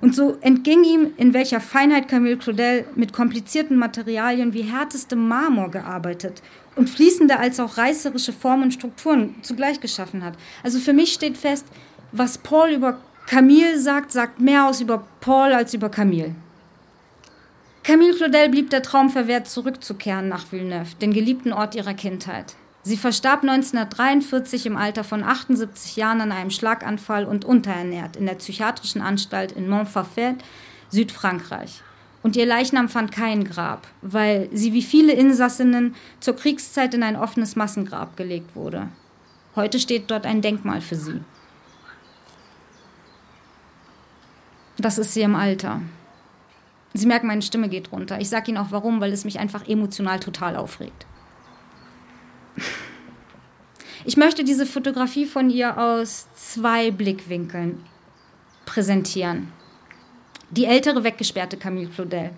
Und 0.00 0.14
so 0.14 0.38
entging 0.40 0.82
ihm, 0.84 1.12
in 1.18 1.34
welcher 1.34 1.60
Feinheit 1.60 2.08
Camille 2.08 2.38
Claudel 2.38 2.86
mit 2.94 3.12
komplizierten 3.12 3.76
Materialien 3.76 4.54
wie 4.54 4.62
härtestem 4.62 5.28
Marmor 5.28 5.70
gearbeitet 5.70 6.42
und 6.74 6.88
fließende 6.88 7.38
als 7.38 7.60
auch 7.60 7.76
reißerische 7.76 8.32
Formen 8.32 8.64
und 8.64 8.74
Strukturen 8.74 9.34
zugleich 9.42 9.80
geschaffen 9.80 10.24
hat. 10.24 10.34
Also 10.62 10.78
für 10.78 10.94
mich 10.94 11.12
steht 11.12 11.36
fest, 11.36 11.66
was 12.12 12.38
Paul 12.38 12.70
über 12.70 12.98
Camille 13.26 13.78
sagt, 13.78 14.10
sagt 14.12 14.40
mehr 14.40 14.66
aus 14.66 14.80
über 14.80 15.04
Paul 15.20 15.52
als 15.52 15.74
über 15.74 15.90
Camille. 15.90 16.34
Camille 17.82 18.14
Claudel 18.14 18.48
blieb 18.48 18.70
der 18.70 18.82
Traum 18.82 19.10
verwehrt, 19.10 19.48
zurückzukehren 19.48 20.28
nach 20.28 20.50
Villeneuve, 20.50 20.96
den 21.00 21.12
geliebten 21.12 21.52
Ort 21.52 21.74
ihrer 21.74 21.94
Kindheit. 21.94 22.54
Sie 22.82 22.96
verstarb 22.96 23.42
1943 23.42 24.64
im 24.66 24.76
Alter 24.76 25.04
von 25.04 25.22
78 25.22 25.96
Jahren 25.96 26.22
an 26.22 26.32
einem 26.32 26.50
Schlaganfall 26.50 27.26
und 27.26 27.44
unterernährt 27.44 28.16
in 28.16 28.24
der 28.24 28.36
psychiatrischen 28.36 29.02
Anstalt 29.02 29.52
in 29.52 29.68
Montfaucet, 29.68 30.36
Südfrankreich. 30.88 31.82
Und 32.22 32.36
ihr 32.36 32.46
Leichnam 32.46 32.88
fand 32.88 33.12
kein 33.12 33.44
Grab, 33.44 33.86
weil 34.02 34.48
sie 34.52 34.72
wie 34.72 34.82
viele 34.82 35.12
Insassinnen 35.12 35.94
zur 36.20 36.36
Kriegszeit 36.36 36.94
in 36.94 37.02
ein 37.02 37.16
offenes 37.16 37.54
Massengrab 37.56 38.16
gelegt 38.16 38.56
wurde. 38.56 38.88
Heute 39.56 39.78
steht 39.78 40.10
dort 40.10 40.26
ein 40.26 40.42
Denkmal 40.42 40.80
für 40.80 40.96
sie. 40.96 41.20
Das 44.78 44.96
ist 44.96 45.12
sie 45.12 45.22
im 45.22 45.34
Alter. 45.34 45.82
Sie 46.94 47.06
merken, 47.06 47.26
meine 47.26 47.42
Stimme 47.42 47.68
geht 47.68 47.92
runter. 47.92 48.20
Ich 48.20 48.30
sage 48.30 48.50
Ihnen 48.50 48.58
auch 48.58 48.70
warum, 48.70 49.00
weil 49.00 49.12
es 49.12 49.24
mich 49.24 49.38
einfach 49.38 49.68
emotional 49.68 50.18
total 50.18 50.56
aufregt. 50.56 51.06
Ich 54.04 54.16
möchte 54.16 54.44
diese 54.44 54.66
Fotografie 54.66 55.26
von 55.26 55.50
ihr 55.50 55.76
aus 55.76 56.26
zwei 56.34 56.90
Blickwinkeln 56.90 57.84
präsentieren. 58.64 59.52
Die 60.50 60.64
ältere 60.64 61.04
weggesperrte 61.04 61.56
Camille 61.56 61.88
Claudel. 61.88 62.30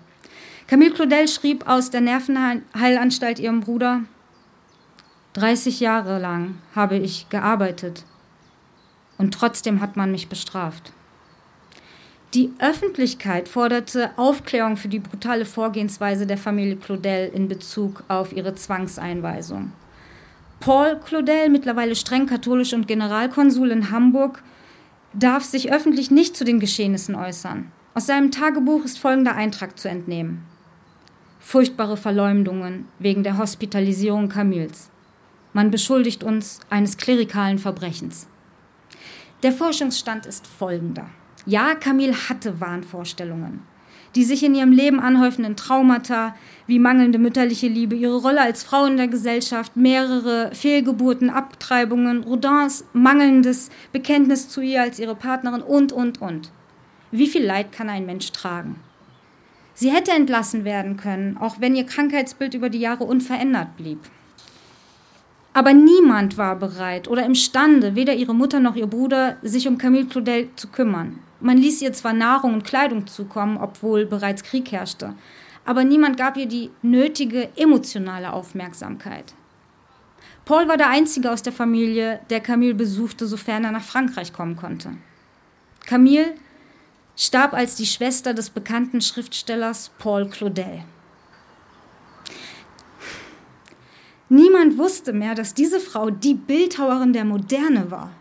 Camille 0.67 0.91
Claudel 0.91 1.27
schrieb 1.27 1.67
aus 1.67 1.89
der 1.89 2.01
Nervenheilanstalt 2.01 3.39
ihrem 3.39 3.61
Bruder, 3.61 4.01
30 5.33 5.79
Jahre 5.79 6.19
lang 6.19 6.59
habe 6.75 6.97
ich 6.97 7.27
gearbeitet 7.29 8.03
und 9.17 9.33
trotzdem 9.33 9.81
hat 9.81 9.97
man 9.97 10.11
mich 10.11 10.29
bestraft. 10.29 10.93
Die 12.33 12.51
Öffentlichkeit 12.59 13.47
forderte 13.47 14.11
Aufklärung 14.17 14.77
für 14.77 14.87
die 14.87 14.99
brutale 14.99 15.45
Vorgehensweise 15.45 16.25
der 16.25 16.37
Familie 16.37 16.77
Claudel 16.77 17.31
in 17.33 17.47
Bezug 17.47 18.03
auf 18.07 18.33
ihre 18.33 18.55
Zwangseinweisung. 18.55 19.71
Paul 20.63 20.97
Claudel, 20.97 21.49
mittlerweile 21.49 21.93
streng 21.93 22.25
katholisch 22.25 22.71
und 22.71 22.87
Generalkonsul 22.87 23.69
in 23.69 23.91
Hamburg, 23.91 24.41
darf 25.11 25.43
sich 25.43 25.73
öffentlich 25.73 26.09
nicht 26.09 26.37
zu 26.37 26.45
den 26.45 26.61
Geschehnissen 26.61 27.15
äußern. 27.15 27.69
Aus 27.93 28.05
seinem 28.05 28.31
Tagebuch 28.31 28.85
ist 28.85 28.97
folgender 28.97 29.35
Eintrag 29.35 29.77
zu 29.77 29.89
entnehmen. 29.89 30.45
Furchtbare 31.41 31.97
Verleumdungen 31.97 32.87
wegen 32.97 33.23
der 33.23 33.37
Hospitalisierung 33.37 34.29
Camilles. 34.29 34.89
Man 35.51 35.69
beschuldigt 35.69 36.23
uns 36.23 36.61
eines 36.69 36.95
klerikalen 36.95 37.59
Verbrechens. 37.59 38.27
Der 39.43 39.51
Forschungsstand 39.51 40.25
ist 40.25 40.47
folgender. 40.47 41.09
Ja, 41.45 41.75
Camille 41.75 42.29
hatte 42.29 42.61
Wahnvorstellungen 42.61 43.72
die 44.15 44.23
sich 44.23 44.43
in 44.43 44.55
ihrem 44.55 44.71
Leben 44.71 44.99
anhäufenden 44.99 45.55
Traumata 45.55 46.35
wie 46.67 46.79
mangelnde 46.79 47.19
mütterliche 47.19 47.67
Liebe, 47.67 47.95
ihre 47.95 48.17
Rolle 48.17 48.41
als 48.41 48.63
Frau 48.63 48.85
in 48.85 48.97
der 48.97 49.07
Gesellschaft, 49.07 49.75
mehrere 49.75 50.51
Fehlgeburten, 50.53 51.29
Abtreibungen, 51.29 52.23
Rodins 52.23 52.85
mangelndes 52.93 53.69
Bekenntnis 53.91 54.49
zu 54.49 54.61
ihr 54.61 54.81
als 54.81 54.99
ihre 54.99 55.15
Partnerin 55.15 55.61
und, 55.61 55.91
und, 55.91 56.21
und. 56.21 56.51
Wie 57.11 57.27
viel 57.27 57.43
Leid 57.43 57.71
kann 57.71 57.89
ein 57.89 58.05
Mensch 58.05 58.31
tragen? 58.31 58.77
Sie 59.75 59.91
hätte 59.91 60.11
entlassen 60.11 60.65
werden 60.65 60.97
können, 60.97 61.37
auch 61.37 61.59
wenn 61.59 61.75
ihr 61.75 61.85
Krankheitsbild 61.85 62.53
über 62.53 62.69
die 62.69 62.79
Jahre 62.79 63.03
unverändert 63.03 63.75
blieb. 63.75 63.99
Aber 65.53 65.73
niemand 65.73 66.37
war 66.37 66.55
bereit 66.55 67.07
oder 67.07 67.25
imstande, 67.25 67.95
weder 67.95 68.13
ihre 68.13 68.33
Mutter 68.33 68.59
noch 68.59 68.75
ihr 68.75 68.87
Bruder, 68.87 69.37
sich 69.43 69.67
um 69.67 69.77
Camille 69.77 70.05
Claudel 70.05 70.49
zu 70.55 70.67
kümmern. 70.67 71.19
Man 71.43 71.57
ließ 71.57 71.81
ihr 71.81 71.91
zwar 71.91 72.13
Nahrung 72.13 72.53
und 72.53 72.63
Kleidung 72.63 73.05
zukommen, 73.05 73.57
obwohl 73.57 74.05
bereits 74.05 74.43
Krieg 74.43 74.71
herrschte, 74.71 75.13
aber 75.65 75.83
niemand 75.83 76.15
gab 76.15 76.37
ihr 76.37 76.45
die 76.45 76.71
nötige 76.81 77.49
emotionale 77.57 78.31
Aufmerksamkeit. 78.31 79.33
Paul 80.45 80.69
war 80.69 80.77
der 80.77 80.89
einzige 80.89 81.29
aus 81.29 81.41
der 81.41 81.51
Familie, 81.51 82.21
der 82.29 82.39
Camille 82.39 82.75
besuchte, 82.75 83.27
sofern 83.27 83.65
er 83.65 83.71
nach 83.71 83.83
Frankreich 83.83 84.31
kommen 84.31 84.55
konnte. 84.55 84.91
Camille 85.85 86.33
starb 87.17 87.53
als 87.53 87.75
die 87.75 87.87
Schwester 87.87 88.33
des 88.33 88.49
bekannten 88.49 89.01
Schriftstellers 89.01 89.91
Paul 89.99 90.29
Claudel. 90.29 90.85
Niemand 94.29 94.77
wusste 94.77 95.11
mehr, 95.11 95.35
dass 95.35 95.53
diese 95.53 95.81
Frau 95.81 96.09
die 96.09 96.35
Bildhauerin 96.35 97.11
der 97.11 97.25
Moderne 97.25 97.91
war. 97.91 98.11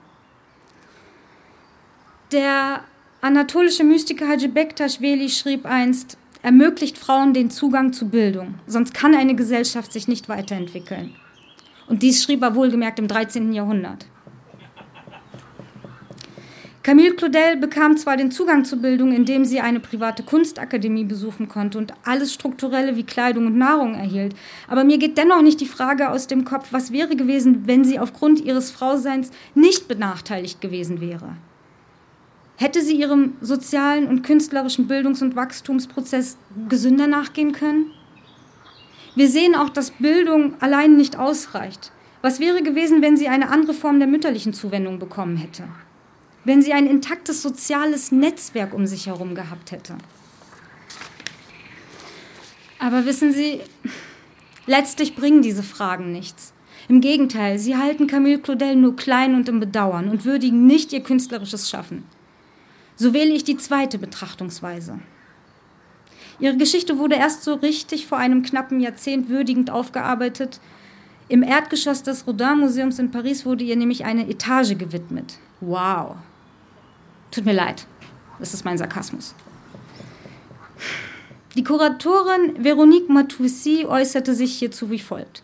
Der 2.33 2.83
Anatolische 3.25 3.85
Mystiker 3.85 4.27
Haji 4.27 4.49
Bektaschwili 4.49 5.29
schrieb 5.29 5.65
einst, 5.65 6.19
ermöglicht 6.43 6.99
Frauen 6.99 7.33
den 7.33 7.53
Zugang 7.53 7.93
zu 7.93 8.09
Bildung, 8.09 8.57
sonst 8.67 8.95
kann 8.95 9.15
eine 9.15 9.37
Gesellschaft 9.37 9.93
sich 9.93 10.09
nicht 10.09 10.29
weiterentwickeln. 10.29 11.15
Und 11.87 12.03
dies 12.03 12.25
schrieb 12.25 12.43
er 12.43 12.57
wohlgemerkt 12.57 12.99
im 12.99 13.07
13. 13.07 13.53
Jahrhundert. 13.53 14.07
Camille 16.83 17.15
Claudel 17.15 17.59
bekam 17.59 17.97
zwar 17.97 18.17
den 18.17 18.33
Zugang 18.33 18.65
zur 18.65 18.81
Bildung, 18.81 19.13
indem 19.13 19.45
sie 19.45 19.61
eine 19.61 19.79
private 19.79 20.25
Kunstakademie 20.25 21.05
besuchen 21.05 21.47
konnte 21.47 21.79
und 21.79 21.95
alles 22.03 22.35
Strukturelle 22.35 22.97
wie 22.97 23.05
Kleidung 23.05 23.47
und 23.47 23.57
Nahrung 23.57 23.95
erhielt, 23.95 24.35
aber 24.67 24.83
mir 24.83 24.99
geht 24.99 25.17
dennoch 25.17 25.43
nicht 25.43 25.61
die 25.61 25.67
Frage 25.67 26.11
aus 26.11 26.27
dem 26.27 26.45
Kopf, 26.45 26.73
was 26.73 26.91
wäre 26.91 27.15
gewesen, 27.15 27.69
wenn 27.69 27.85
sie 27.85 28.01
aufgrund 28.01 28.41
ihres 28.41 28.73
Frauseins 28.73 29.31
nicht 29.55 29.87
benachteiligt 29.87 30.61
gewesen 30.61 31.01
wäre. 31.01 31.37
Hätte 32.63 32.81
sie 32.81 32.95
ihrem 32.95 33.33
sozialen 33.41 34.07
und 34.07 34.23
künstlerischen 34.23 34.87
Bildungs- 34.87 35.21
und 35.21 35.35
Wachstumsprozess 35.35 36.37
gesünder 36.69 37.09
nachgehen 37.09 37.51
können? 37.51 37.91
Wir 39.17 39.29
sehen 39.29 39.57
auch, 39.57 39.69
dass 39.69 39.91
Bildung 39.91 40.55
allein 40.61 40.97
nicht 40.97 41.19
ausreicht. 41.19 41.91
Was 42.21 42.39
wäre 42.39 42.63
gewesen, 42.63 43.03
wenn 43.03 43.17
sie 43.17 43.27
eine 43.27 43.51
andere 43.51 43.75
Form 43.75 43.99
der 43.99 44.07
mütterlichen 44.07 44.55
Zuwendung 44.55 45.01
bekommen 45.01 45.37
hätte? 45.37 45.65
Wenn 46.45 46.63
sie 46.63 46.73
ein 46.73 46.87
intaktes 46.87 47.43
soziales 47.43 48.13
Netzwerk 48.13 48.75
um 48.75 48.87
sich 48.87 49.09
herum 49.09 49.35
gehabt 49.35 49.73
hätte? 49.73 49.97
Aber 52.79 53.07
wissen 53.07 53.33
Sie, 53.33 53.59
letztlich 54.69 55.17
bringen 55.17 55.43
diese 55.43 55.65
Fragen 55.65 56.13
nichts. 56.13 56.53
Im 56.89 57.01
Gegenteil, 57.01 57.59
sie 57.59 57.77
halten 57.77 58.07
Camille 58.07 58.39
Claudel 58.39 58.77
nur 58.77 58.95
klein 58.95 59.35
und 59.35 59.49
im 59.49 59.59
Bedauern 59.59 60.09
und 60.09 60.25
würdigen 60.25 60.65
nicht 60.69 60.93
ihr 60.93 61.03
künstlerisches 61.03 61.69
Schaffen. 61.69 62.05
So 63.03 63.13
wähle 63.13 63.33
ich 63.33 63.43
die 63.43 63.57
zweite 63.57 63.99
Betrachtungsweise. 63.99 65.01
Ihre 66.39 66.57
Geschichte 66.57 66.99
wurde 66.99 67.17
erst 67.17 67.43
so 67.43 67.55
richtig 67.55 68.07
vor 68.07 68.19
einem 68.19 68.45
knappen 68.45 68.79
Jahrzehnt 68.79 69.29
würdigend 69.29 69.73
aufgearbeitet, 69.73 70.61
im 71.29 71.43
Erdgeschoss 71.43 72.05
des 72.05 72.29
Rodin-Museums 72.29 73.01
in 73.01 73.11
Paris 73.11 73.45
wurde 73.45 73.65
ihr 73.65 73.75
nämlich 73.75 74.05
eine 74.05 74.29
Etage 74.29 74.79
gewidmet. 74.79 75.39
Wow. 75.61 76.15
Tut 77.33 77.45
mir 77.45 77.55
leid. 77.55 77.89
Das 78.39 78.55
ist 78.55 78.65
mein 78.65 78.79
Sarkasmus. 78.79 79.35
Die 81.57 81.65
Kuratorin 81.65 82.63
Veronique 82.63 83.09
Matoussi 83.09 83.85
äußerte 83.85 84.33
sich 84.37 84.57
hierzu 84.57 84.91
wie 84.91 85.01
folgt. 85.01 85.43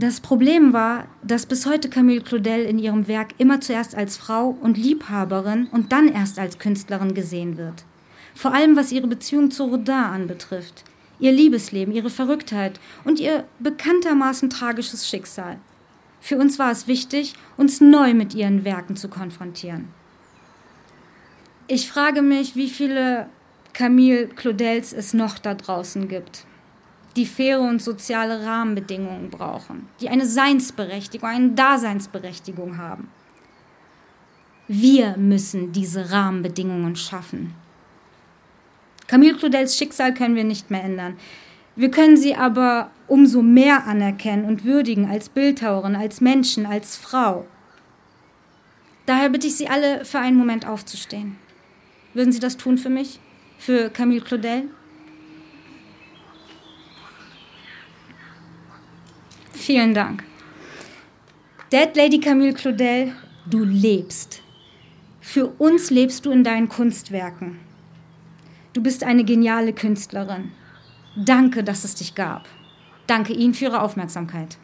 Das 0.00 0.20
Problem 0.20 0.72
war, 0.72 1.08
dass 1.24 1.46
bis 1.46 1.66
heute 1.66 1.90
Camille 1.90 2.20
Claudel 2.20 2.64
in 2.64 2.78
ihrem 2.78 3.08
Werk 3.08 3.34
immer 3.38 3.60
zuerst 3.60 3.96
als 3.96 4.16
Frau 4.16 4.56
und 4.60 4.78
Liebhaberin 4.78 5.66
und 5.72 5.90
dann 5.90 6.06
erst 6.06 6.38
als 6.38 6.60
Künstlerin 6.60 7.14
gesehen 7.14 7.56
wird. 7.56 7.84
Vor 8.32 8.54
allem 8.54 8.76
was 8.76 8.92
ihre 8.92 9.08
Beziehung 9.08 9.50
zu 9.50 9.64
Rodin 9.64 9.94
anbetrifft 9.94 10.84
ihr 11.18 11.32
Liebesleben, 11.32 11.92
ihre 11.92 12.10
Verrücktheit 12.10 12.78
und 13.02 13.18
ihr 13.18 13.42
bekanntermaßen 13.58 14.50
tragisches 14.50 15.08
Schicksal. 15.08 15.58
Für 16.20 16.36
uns 16.38 16.60
war 16.60 16.70
es 16.70 16.86
wichtig, 16.86 17.34
uns 17.56 17.80
neu 17.80 18.14
mit 18.14 18.34
ihren 18.34 18.64
Werken 18.64 18.94
zu 18.94 19.08
konfrontieren. 19.08 19.88
Ich 21.66 21.90
frage 21.90 22.22
mich, 22.22 22.54
wie 22.54 22.68
viele 22.68 23.28
Camille 23.72 24.28
Claudels 24.28 24.92
es 24.92 25.12
noch 25.12 25.40
da 25.40 25.54
draußen 25.54 26.06
gibt, 26.06 26.44
die 27.16 27.26
faire 27.26 27.60
und 27.60 27.82
soziale 27.82 28.44
Rahmenbedingungen 28.44 29.30
brauchen, 29.30 29.88
die 30.00 30.08
eine 30.08 30.26
Seinsberechtigung, 30.26 31.28
eine 31.28 31.50
Daseinsberechtigung 31.50 32.78
haben. 32.78 33.08
Wir 34.68 35.16
müssen 35.16 35.72
diese 35.72 36.10
Rahmenbedingungen 36.10 36.94
schaffen. 36.94 37.54
Camille 39.06 39.36
Claudels 39.36 39.76
Schicksal 39.76 40.12
können 40.12 40.36
wir 40.36 40.44
nicht 40.44 40.70
mehr 40.70 40.84
ändern. 40.84 41.16
Wir 41.74 41.90
können 41.90 42.16
sie 42.16 42.34
aber 42.34 42.90
umso 43.06 43.40
mehr 43.40 43.86
anerkennen 43.86 44.44
und 44.44 44.64
würdigen 44.64 45.08
als 45.08 45.30
Bildhauerin, 45.30 45.96
als 45.96 46.20
Menschen, 46.20 46.66
als 46.66 46.96
Frau. 46.96 47.46
Daher 49.06 49.30
bitte 49.30 49.46
ich 49.46 49.56
Sie 49.56 49.68
alle, 49.68 50.04
für 50.04 50.18
einen 50.18 50.36
Moment 50.36 50.66
aufzustehen. 50.66 51.36
Würden 52.12 52.32
Sie 52.32 52.40
das 52.40 52.58
tun 52.58 52.76
für 52.76 52.90
mich? 52.90 53.20
Für 53.58 53.88
Camille 53.88 54.20
Claudel? 54.20 54.68
Vielen 59.58 59.92
Dank. 59.92 60.22
Dead 61.72 61.94
Lady 61.94 62.20
Camille 62.20 62.54
Claudel, 62.54 63.12
du 63.44 63.64
lebst. 63.64 64.40
Für 65.20 65.48
uns 65.58 65.90
lebst 65.90 66.24
du 66.24 66.30
in 66.30 66.44
deinen 66.44 66.68
Kunstwerken. 66.68 67.58
Du 68.72 68.82
bist 68.82 69.02
eine 69.02 69.24
geniale 69.24 69.72
Künstlerin. 69.74 70.52
Danke, 71.16 71.64
dass 71.64 71.84
es 71.84 71.96
dich 71.96 72.14
gab. 72.14 72.48
Danke 73.06 73.34
Ihnen 73.34 73.52
für 73.52 73.66
Ihre 73.66 73.82
Aufmerksamkeit. 73.82 74.56